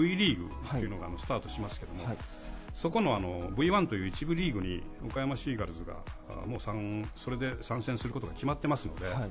[0.00, 2.16] V リーグというのがあのスタートしますけども、はい。
[2.74, 5.96] そこのあの V1 という一部リーグに岡山シーガルズが
[6.30, 9.30] あもう参それで参戦することが決まってますので、はい。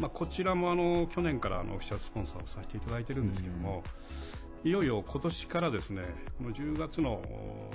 [0.00, 3.84] まあ、こちらもあの去年からあのオフィシャルスポンサーをさせていただいてるんですけども、
[4.64, 4.70] い。
[4.70, 6.02] よいよ今年からですね
[6.38, 7.70] この10月のお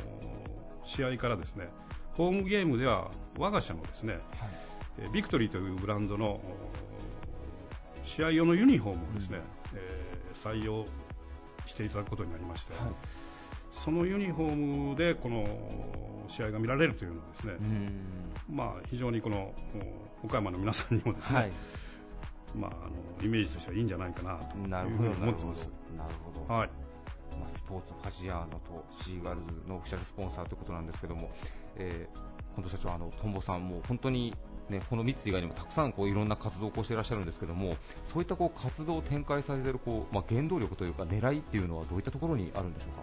[0.86, 1.70] 試合からですね
[2.14, 4.20] ホームゲームでは我が社のですね、
[4.98, 6.42] えービクトリーというブランドのお
[8.04, 9.40] 試合用のユニフォームをですね、
[9.74, 10.10] えー
[10.40, 10.86] 採用
[11.70, 12.74] していただくことになりまして、
[13.72, 14.56] そのユニフォー
[14.90, 15.46] ムでこの
[16.28, 17.54] 試合が見られるというのはですね、
[18.50, 19.54] まあ、非常にこの
[20.24, 21.52] お岡山の皆さんにもですね、はい。
[22.56, 22.74] まあ、あ
[23.22, 25.70] のイメージとしてはいいんじゃないかなというふうに思ってます。
[25.96, 26.70] なるほどはい。
[27.40, 31.30] まあスポーツファジアーノとシーガルズのオフィシャルスポンサーということなんですけども、
[31.78, 34.34] えー、近藤社長、あのトンボさんも本当に、
[34.70, 43.02] ね、この3つ以外にもたくさんこういろんな活動をこうしていらっしゃるんですけども、そういったこう活動を展開されているこう、まあ、原動力というか、狙いっていうのはどういったところにあるんでしょうか？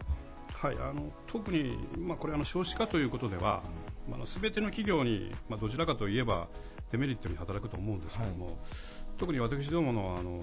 [0.68, 3.62] はい、あの特に、まあ、これあの少子化ということでは、
[4.08, 6.48] まあ、全ての企業に、まあ、どちらかといえば
[6.90, 8.58] デメリットに働くと思うんですけども、
[9.18, 10.40] 特に私どものあの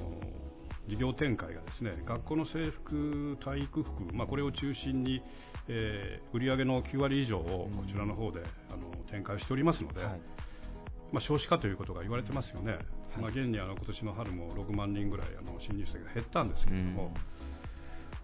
[0.88, 5.22] 事業展開がですね学校の制服、体育服、まあ、これを中心に、
[5.68, 10.22] えー売上の9割以上をこちらの方で、あの展開しておりますので、はい
[11.14, 12.78] まあ、少子化ということが言われてますよね、
[13.22, 17.14] まあ、現にあの今年の春も6万人ぐらいあの新入生が減ったんですけれども、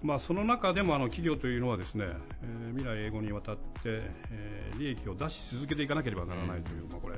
[0.02, 3.62] まあ、その中でもあの企業というのはですね、えー未来永劫にわたって、
[4.32, 7.18] えー利益を出し続けていかなければならないという、まあ、これ、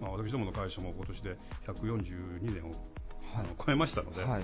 [0.00, 2.72] まあ、私どもの会社も今年で142年を、
[3.34, 4.42] あの超えましたので、はい。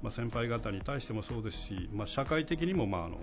[0.00, 3.18] まあ、先輩方に対してもそうですし、まあ、社会的にも、まあ、あの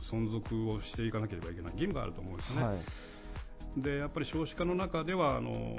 [0.00, 2.62] 存続をしていかなければいけない義務があると思うんですね。
[2.62, 2.78] はい
[3.76, 5.76] でやっぱり少子化の中ではあの、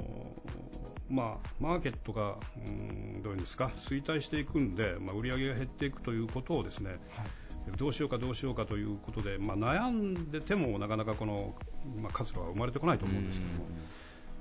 [1.08, 6.98] まあ、マーケットがうんどういうんですか衰退していくんで、まあ、売り上げが減っていくということをですね、
[7.76, 11.54] どうしようかどうしようかということで、まあ、悩んでてもなかなかこの、
[12.00, 13.66] まあ、活路は生まれてこないと思うんですけども。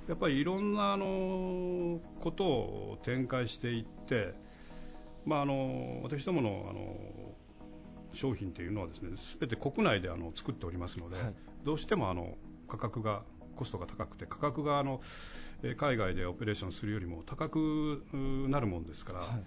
[0.08, 4.36] やっぱりいろんなあのことを展開していって、
[5.26, 6.96] まあ、あの私どものあの
[8.14, 9.10] 商品というのはですね
[9.40, 11.34] 全て国内であの作っておりますので、はい
[11.66, 12.38] どうしてもあの
[12.68, 13.24] 価格が
[13.56, 15.02] コストが高くて価格があの
[15.64, 19.40] えー海外でオペレーションするよりも高くうなるもんですから、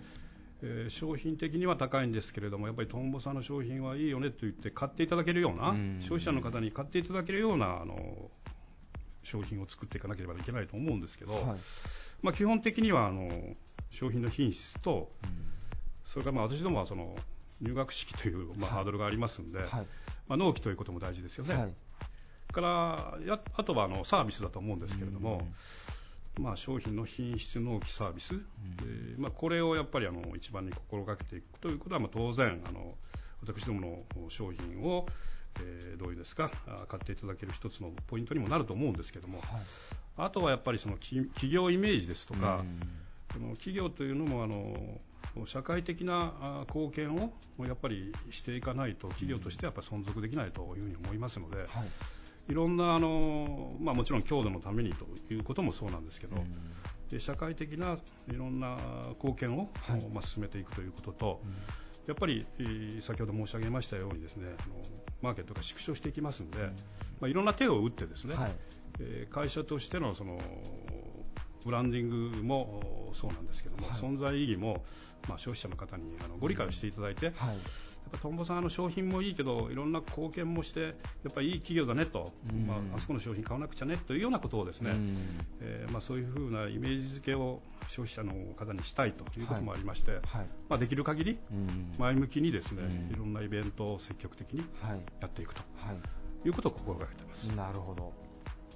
[0.63, 5.99] えー商品的には高いんですけれどもやっぱりトンボさんの商品はいいよねと言って買っていただけるようなうん。
[6.01, 8.31] 消費者の方に買っていただけるようなあの
[9.23, 11.45] 商品を作っていかなければいけないと思うんですけど、はい。
[12.23, 13.29] まあ、基本的にはあの
[13.91, 15.11] 商品の品質と、
[16.07, 17.15] それからまあ私どもはその
[17.61, 19.69] 入学式というまあハードルがありますので、はい。
[20.29, 21.75] まあ、納期ということも大事ですよね。
[22.49, 25.43] はいからやあとはあのサービスだと思うんですけれども、
[26.41, 28.35] まあ、商品の品質、納期、サービス、
[28.83, 32.95] えーまあ、これをやっぱりあの一番に心がけていくということは、まあ、当然あの、
[33.41, 35.07] 私どもの商品を、
[35.61, 39.41] えーどういうですかあ買っていただける一つのポイントにもなると思うんですけども、
[40.17, 42.65] あとはやっぱりそのき企業イメージですとか、
[43.33, 47.33] その企業というのもあの社会的なあ貢献を
[47.67, 51.89] やっぱりしていかないと企業としてはやっぱ存続できないというふうに思いますので、い
[52.55, 56.37] ろんなあの、まあ、もちろん強度のためにということもそうなんですけど、
[57.11, 57.99] で社会的な
[58.31, 58.77] いろんな
[59.17, 59.71] 貢献を、
[60.13, 61.41] まあ、進めていくということと、
[62.07, 64.75] やっぱり、えー先ほど申し上げましたようにですねあの
[65.21, 66.59] マーケットが縮小していきますので、
[67.21, 68.53] まあ、いろんな手を打ってですね、はい。
[69.01, 70.39] えー会社としてのその
[71.69, 74.83] ブランディングもそうなんですけども、存在意義も、
[75.29, 77.35] まあ、消費者の方にあのご理解をしていただいて、やっ
[78.11, 80.89] ぱトンボさんあの商品もいいけどいろんな貢献もしてや
[81.29, 82.33] っぱりいい企業だねと、
[82.67, 84.93] まあ、あそこの商品買わなくちゃねというようなことをですね、
[85.61, 90.21] えーまあ、そういうふうなイメージ付けを消費者の方にしたいということもありまして、
[90.71, 91.39] まあ、できる限り
[91.99, 94.65] 前向きにですね、いろんなイベントを積極的に
[95.21, 95.61] やっていくと
[96.47, 96.49] い。
[96.49, 97.49] うことを心がけています。
[97.55, 98.28] なるほど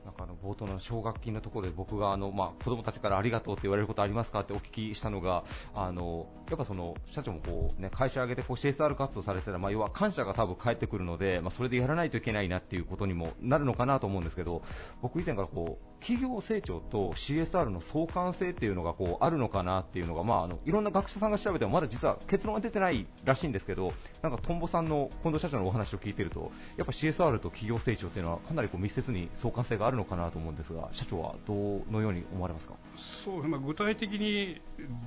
[0.04, 14.62] なんかあの冒頭の奨学金のところで僕があの、まあ、子供たちからありがとうって言われることありますかってお聞きしたのがあのやっぱその社長もこう、ね、会社を挙げてこう CSR 活動されてたら、まあ、要は感謝が多分返ってくるので、まあ、それでやらないといけないなっていうことにもなるのかなと思うんですけど
[15.00, 31.54] 僕以前からこう企業成長と CSR の相関性っていうのがこうあるのかなっていうのが、まあ、あのいろんな学者さんが調べてもまだ実は結論が出てないらしいんですけどなんかトンボさんの近藤社長のお話を聞いてるとやっぱ CSR と企業成長っていうのはかなりこう密接に相関性があるのかなと思うんですが社長はど
[31.90, 32.74] のように思われますか？
[32.96, 34.60] そうまあ、具体的に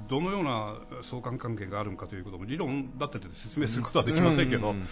[0.08, 4.88] どのような相関関係があるのかということも理論立てて説明することはできませんけど、うんうんうん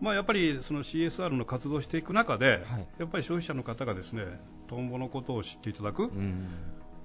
[0.00, 2.64] まあ、やっぱりその CSR の活動をしていく中で、
[2.98, 4.24] やっぱり消費者の方がですね
[4.68, 6.10] トンボのことを知っていただく、ま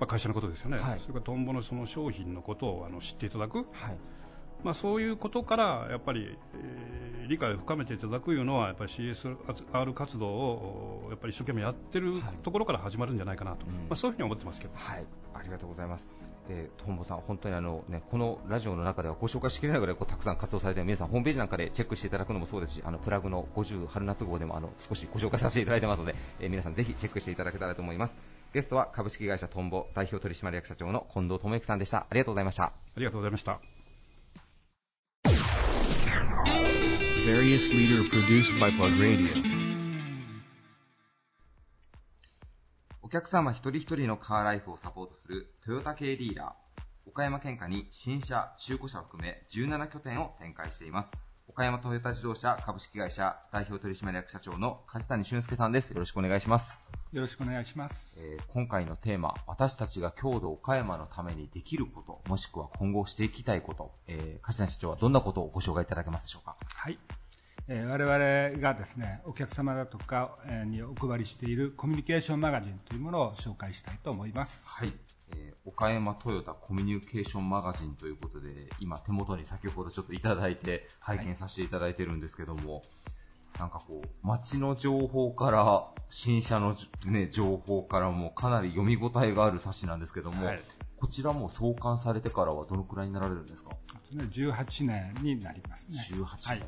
[0.01, 0.99] あ、会社のことですよね、はい。
[0.99, 3.65] それからトンボのその商品のことをあの知っていただく、
[4.63, 13.73] まあ、そういうことからやっぱり、えー理解を深めていただくいうのはやっぱり CSR 活動をやっぱり一生懸命やってるところから始まるんじゃないかなと、うん。
[13.73, 14.73] まあ、そういうふうに思ってますけど。
[14.75, 16.11] はい、ありがとうございます。
[16.51, 28.17] えー、トンボさん、本当にあの、ね、このラジオの中ではご紹介しきれないぐらいこうたくさん活動されて皆さんホームページなんかでチェックしていただくのもそうですし、あのプラグの50春夏号でもあの少しご紹介させていただいてますので、えー皆さんぜひチェックしていただけたらと思います。
[28.53, 31.99] ゲストは株式会社トンボ代表取締役社長の近藤智之さんでした。
[31.99, 32.63] ありがとうございました。
[32.65, 33.59] ありがとうございました。
[37.25, 39.70] Various leader produced by Plug Radio.
[43.11, 47.09] 客様一人一人のカーライフをサポートするトヨタ系ディーラー。
[47.09, 51.11] 岡山県下に新車、中古車を含め17拠点を展開しています。
[51.49, 55.91] 岡山トヨタ自動車株式会社代表取締役社長の梶谷俊介さんです。
[55.91, 56.79] よろしくお願いします。
[57.11, 58.25] よろしくお願いします。
[58.25, 66.55] えー今回のテーマ、私たちが郷土岡山のためにできること、もしくは今後していきたいこと、えー、梶谷社長はどんなことをご紹介いただけますでしょうか？
[66.65, 66.97] はい。
[67.73, 74.67] えー我々がですね、お客様だとかえーにお配りしているコミュニケーションマガジンというものを紹介したいと思います。
[74.69, 74.93] はい。
[75.37, 78.49] えー岡山トヨタコミュニケーションマガジンということで、
[78.81, 82.81] 今手元に先ほどちょっといただいて拝見させていただいてるんですけども、
[83.57, 90.59] なんかこう、街の情報から、新車の、ね、情報からもかなり読み応えがある冊子なんですけども、はい
[90.97, 93.71] こちらも創刊されてからはどのくらいになられるんですか
[94.13, 95.97] ？18年になりますね。
[95.97, 96.63] 18年、はい。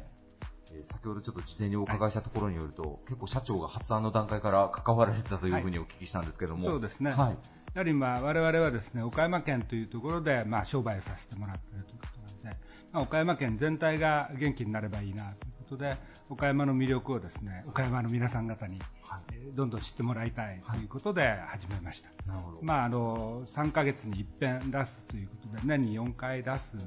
[0.76, 7.11] えー先ほどちょっと事前にお伺いしたところによると、結構社長が発案の段階から関わられてたというふうにお聞きしたんですけども、そうですね。
[7.11, 7.17] はい。
[7.30, 7.38] や
[7.76, 15.97] はりまあ我々はですね、岡山県というところでまあ商売をさせてもらっているということなので、まあ、岡山県全体が元気になればいいなということで、
[16.30, 18.80] 岡山の魅力をですね、岡山の皆さん方に
[19.34, 22.09] えーどんどん知ってもらいたいということで始めました。
[22.26, 22.59] なるほど。
[22.61, 26.78] まあ、あの3ヶ月に一遍出すということで年に4回出す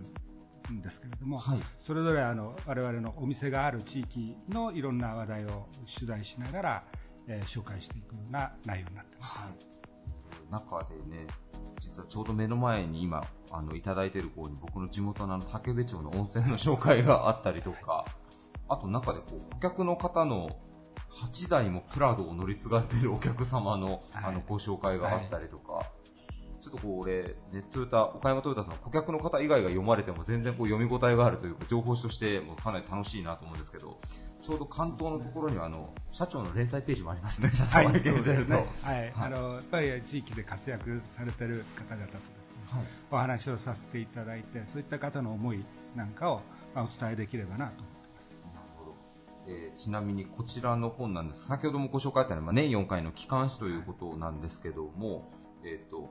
[0.72, 1.60] んですけれども、はい。
[1.78, 6.84] それぞれあの我々のお店がある地域のいろんな話題を取材しながら、
[7.28, 9.54] えー紹介していくような内容になっています。
[10.50, 11.26] 中でね、
[11.80, 18.04] 実はちょうど目の前に今、あの、いただいてる方に僕の地元のあの、竹部町の温泉の紹介があったりとか、
[18.68, 20.50] あと中でこう、顧客の方の
[21.10, 25.90] 8台もプラドを乗り継がれてるお客様の、あの、ご紹介があったりとか、
[26.66, 34.00] ちょっとこう、俺、ね、トヨタ、岡山トヨタさんの顧客の方以外が読まれても全然こう読み応えがあるというか、情報誌としてもかなり楽しいなと思うんですけど、
[34.42, 38.66] ちょうど関東のところにはあの、社長の連載ページもありますね、社長がはい、 そうですね。
[38.82, 45.64] はい、はいあのやっぱり地域で活躍されている方々とですね、はいお話をさせていただいて、そういった方の思い
[45.94, 46.42] なんかを、
[46.74, 48.40] まあ、お伝えできればなと思ってます。
[48.54, 48.94] なるほど。
[49.46, 55.30] えーちなみにこちらの本なんです先ほどもご紹介あったように、まあ、年4回の機関誌ということなんですけども、
[55.64, 56.08] えっ、と、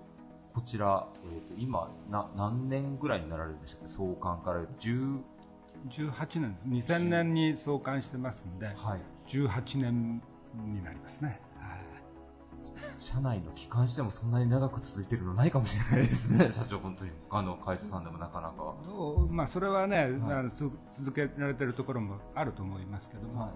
[0.56, 3.90] こちら、えーと今な、何年ぐらいになられるんでしたっけ？
[3.90, 5.22] 創刊から10、
[5.90, 6.94] 18年です。
[6.94, 9.02] 2000年に創刊してますんで、はい。
[9.28, 10.22] 18年
[10.56, 11.42] になりますね。
[11.60, 11.80] はい
[12.98, 17.12] 社内の機関誌でもそんなに長く続いてるのないかもしれないですね、 社長、本当に。
[17.30, 18.74] 他の会社さんでもなかなか。
[18.88, 23.52] どうまあ、それはね、あのつ続けられてるところもあると思いますけども、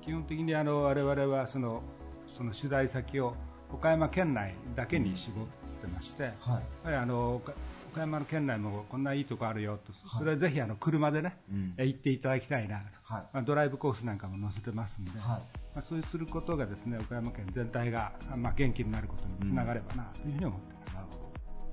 [0.00, 1.82] 基本的にあの我々はその
[2.26, 3.34] その取材先を
[3.72, 5.46] 岡山県内だけに絞っ
[5.84, 6.60] てまして、は
[6.90, 6.94] い。
[6.94, 7.52] あの岡
[7.92, 13.22] 岡山の県内もこんないいとこあるよと、それはぜひあの車でね、うんえ行っていただきたいなと、はい。
[13.32, 15.20] まあ、ドライブコースなんかも載せてますんで、はい。
[15.20, 15.40] ま
[15.76, 20.94] あ、そうすることがですね岡山県全体が、まあ、元気になることにつながればなというふうに思ってます。
[20.94, 21.18] なるほど。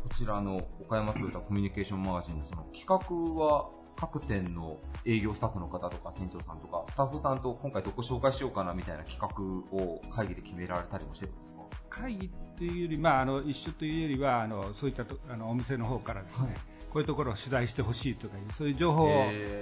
[0.04, 11.62] こちらの岡山トヨタコミュニケーションマガジンのその企画は各店の営業スタッフの方とか店長さんとかスタッフさんと今回どこ紹介しようかなみたいな企画を会議で決められたりもしてるんですか？
[11.92, 16.56] 会議というより、まあ、あの一緒というよりはあのそういったとあのお店の方からですね、はい。
[16.90, 19.08] こういうところを取材してほしいとかいうそういう情報を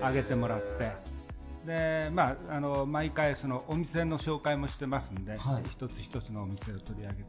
[0.01, 0.91] 上げてもらって
[1.65, 5.63] で、まあ、あの毎回そのお店の紹介もしてますんで、はい。
[5.71, 7.23] 一つ一つのお店を取り上げて、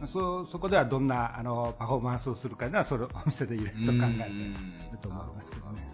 [0.00, 5.88] まあ、そそこではどんなあのパフォーマンスをするかはそれをお店でいろいろと考えていると思いますけどね。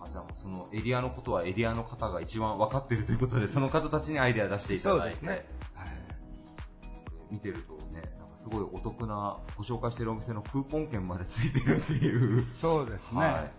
[0.00, 5.16] あじゃあそのエリアのことはエリアの方が一番分かっているということでその方たちにアイデア出していただいて。
[5.16, 5.46] そうですね。
[5.74, 6.03] はい
[7.30, 12.42] 見てるとねなんかすごいお得なご紹介しているお店のクーポン券までついてるっていう。
[12.42, 13.30] そうですね、はい。
[13.30, 13.50] ま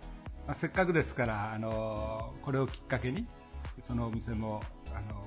[0.48, 3.26] あ、せっかくですから、あのこれをきっかけに
[3.80, 4.62] そのお店も、
[4.94, 5.24] あの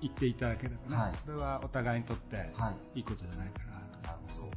[0.00, 1.12] 行っていただければね、はい。
[1.24, 2.98] それはお互いにとってはい。
[2.98, 3.78] いいことじゃないかな。
[3.90, 4.56] と思いますので、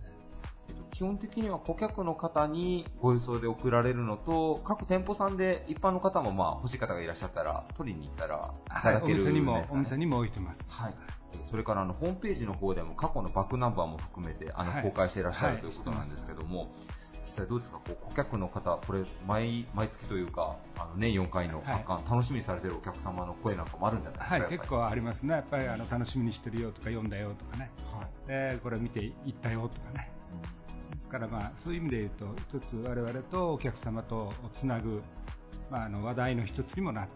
[0.69, 10.65] えっと基本的には顧客の方にご輸送で送られるのと各店舗さんで一般の方もまあ欲しい方がいらっしゃったら取りに行ったらいたはい、おだけるんですか、ね店にもお店にも置いてます。
[10.69, 10.93] はい。
[10.93, 11.20] えー
[11.51, 14.83] それからあのホームページの方でも過去のバックナンバーも含めてあの、はい。
[14.83, 15.61] 公開していらっしゃるはい。
[15.61, 16.71] ということなんですけども、
[17.31, 30.11] 際どうですか、こう顧客の方、これ毎、毎月というか、あの年4回の発刊、楽しみにされてるお客様の声なんかもあるんじゃないですか、はい、結構ありますね、やっぱりあの楽しみにしてるよとか、読んだよとかね、はい、でこれ見ていったよとかね、
[30.89, 35.01] うん、ですから、まあ、そういう意味で言うと、一つ我々とお客様とつなぐ、
[35.69, 37.07] まあ、あの話題の一つにもなっ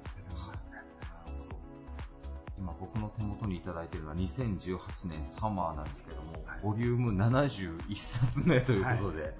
[2.57, 4.79] 今、僕の手元にいただいているのは2018
[5.09, 9.33] 年サマーなんですけども、はい、ボリューム71冊目ということで。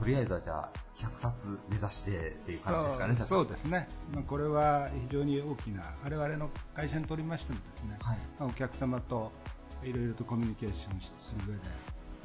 [0.00, 9.30] とりあえずはじゃあ100冊目指してっていう感じですかね、そうですね、まあ、これは非常に大きな、我々の会社にとりましてもですね、はい、まあ、お客様と
[9.84, 11.60] いろいろとコミュニケーションする上で、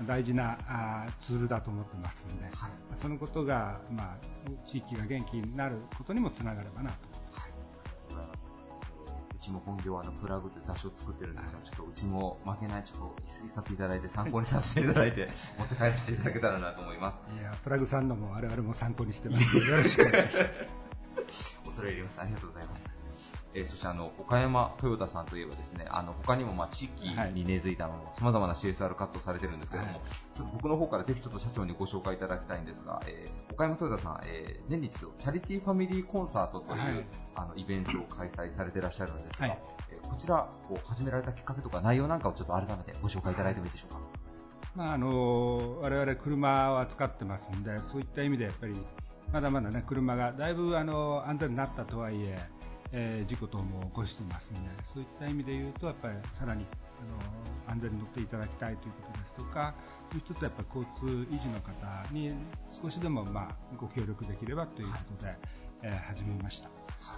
[0.07, 4.17] 大事なあツールだと思ってますので、はい、そのことが、まあ、
[4.65, 7.05] 地域が元気になることにもつながればなと
[9.45, 13.15] ちも本業はあのプラグって雑誌を作ってるんですが、ちょっとうちも負けないちょっと
[13.45, 17.39] 一冊いただいて参考にさせていただいて、 持って帰らせていただけたらなと思います。
[17.39, 20.75] いや、プラグさんのも我々も参考にしてますよろしくお願いします。
[21.65, 22.21] 恐れ入ります。
[22.21, 23.05] ありがとうございます。
[23.56, 27.91] えー、そしてあの岡山トヨタさんといえばですねあの他にもまあ地域に根付いたさ
[28.22, 30.01] まざまな CSR 活動されてるんですけども、はい、
[30.53, 39.60] 僕の方からぜひちょっと社長にご紹介いただきたいんですが、えー、岡山トヨタさん、えー、年に一度チャリティーファミリーコンサートという、はい、あのイベントを開催されていらっしゃるんですが、はい、
[39.91, 43.99] えー、こちらこう始められたきっかけとか内容なんかをちょっと改めてご紹介いただいてもいいでしょうか？
[44.76, 48.76] まああの我々車を扱ってますんでそういった意味でやっぱり
[49.32, 52.38] まだまだね車がだいぶあの安全になったとはいえ
[52.91, 56.65] えー、事故等も起こしてますので、そういった意味で言うと、やっぱりさらに
[56.99, 59.75] あの安全に乗っていただきたいということですとか、
[60.11, 62.31] もう一つはやっぱり交通維持の方に
[62.81, 65.38] 少しでもまあご協力できればということで、はい、
[65.83, 66.69] えー、始めました。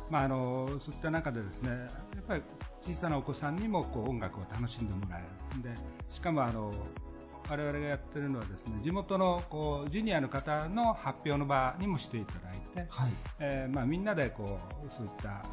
[0.10, 1.76] まあ、あのそういった中でですねや
[2.22, 2.44] っぱり
[2.82, 5.70] 小さなお子さんにもこう音楽を楽しんでもらえるで
[6.10, 6.72] しかもあの
[7.50, 15.44] 我々がやってるのはですね地元のこうジュニアの方の発表の場にもしていただいて、はい、えー、まあ、みんなでこうそういった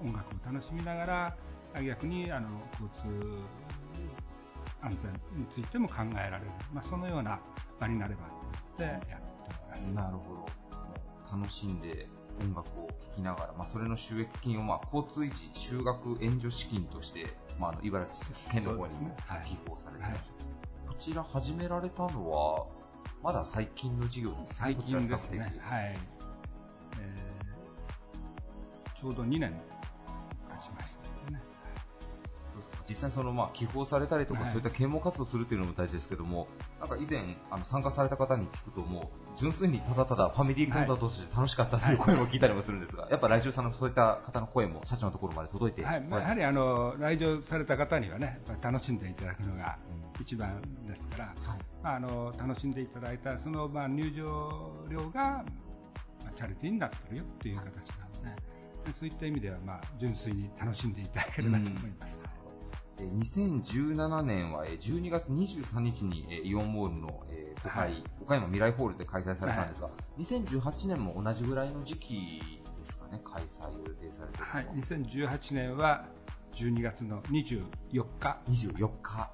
[0.00, 1.36] 音楽を楽しみながら
[1.82, 3.06] 逆にあの交通
[4.82, 7.40] 安全についても考えられる、まあ、そのような
[7.80, 9.94] 場になればと思ってやっております。
[9.94, 10.46] なるほど。
[11.36, 12.06] 楽しんで
[12.40, 17.26] 音楽を聴きながら、まあ、それの収益金をまあ交通維持修学援助資金として、
[17.58, 20.30] まあ、あの茨城県の方にも寄付をされていまし
[20.94, 22.66] こちら始められたのは
[23.22, 25.52] まだ最近の事業です最近ですね。
[25.60, 25.98] はい、
[27.00, 29.60] えー、ちょうど2年
[32.88, 36.48] 実際そのまあ寄付をされたりとか、はい、そういった啓蒙活動するっていうのも大事ですけども、
[36.80, 49.78] なんか以前あの参加された方に聞くともう純粋にただただファミリーコンサートとして楽しかったという声も聞いたりもするんですが、はい、やっぱ来場者のそういった方の声も社長のところまで届いて、はい、やはりあの来場された方にはね楽しんでいただくのが
[50.20, 51.36] 一番ですから、はい、
[51.82, 55.44] まあ、あの楽しんでいただいたそのまあ入場料が
[56.36, 58.36] チャリティーになってるよっていう形なの
[58.84, 62.20] で、そういった意味ではまあ純粋に楽しんでいただければと思います。
[62.24, 62.33] うん
[63.02, 67.08] 2017年は12月23日にイオンモールの
[67.62, 72.42] 5階、はい、岡山未来ホールで開催されたんですが、はい、2018年も同じぐらいの時期
[72.84, 74.60] ですかね、開催を予定されては。
[74.60, 76.06] い、2018年は
[76.52, 77.64] 12月の24
[78.20, 78.38] 日。
[78.46, 79.30] 24日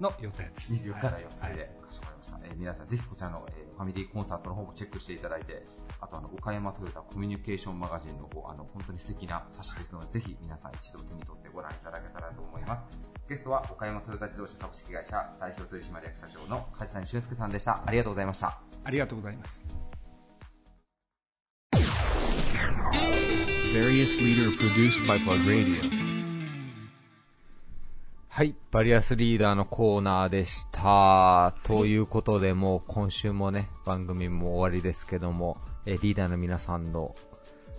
[0.00, 0.72] の予定です。
[0.88, 2.38] 24日の予定で、かしこまりました。
[2.44, 5.66] えー、皆さんぜひこちらの、えー、ファミリーコンサートの方もチェックしていただいて、
[6.00, 12.86] あとあの、岡山トヨタコミュニケーションマガジンの方、あの、本当に素敵な冊子ですので、ぜひ皆さん一度手に取ってご覧いただけたらと思います。
[13.28, 17.82] ゲストは岡山トヨタ自動車株式会社代表取締役社長の梶谷俊介さんでした。
[17.84, 18.60] ありがとうございました。
[18.84, 19.62] ありがとうございます。
[23.72, 26.07] Various leader produced by Plug Radio.
[28.38, 31.56] はい、バリアスリーダーのコーナーでした。
[31.64, 37.16] ということで、もう今週もね、番組も終わりですけども、えリーダーの皆さんの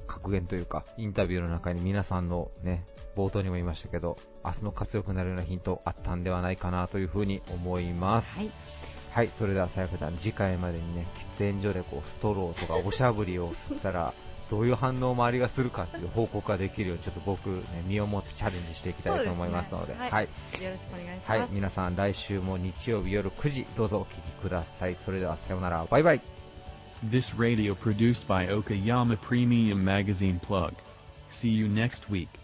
[0.06, 2.86] 格言というか、インタビューの中に皆さんのね、
[3.16, 8.42] 冒頭にも言いましたけど、明日の活力になるようなヒントあったんではないかなというふうに思います。
[8.42, 8.50] はい、
[9.12, 14.14] はい、それではさやかちゃん、次回までにね、喫煙所でこうストローとかおしゃぶりを吸ったら、
[14.50, 20.30] どういう反応を周りがするかっていう報告ができるようにちょっと僕、ね、身をもってチャレンジしていきたいと思いますので、でね、はい、よ
[20.72, 24.96] ろしくお願いします、はい、皆さん来週も日曜日夜9時どうぞお聞きください。
[24.96, 25.86] それではさようなら。
[25.90, 26.22] バイバイ。
[27.08, 30.74] This radio produced by Okayama Premium Magazine Plug.
[31.30, 32.39] See you next week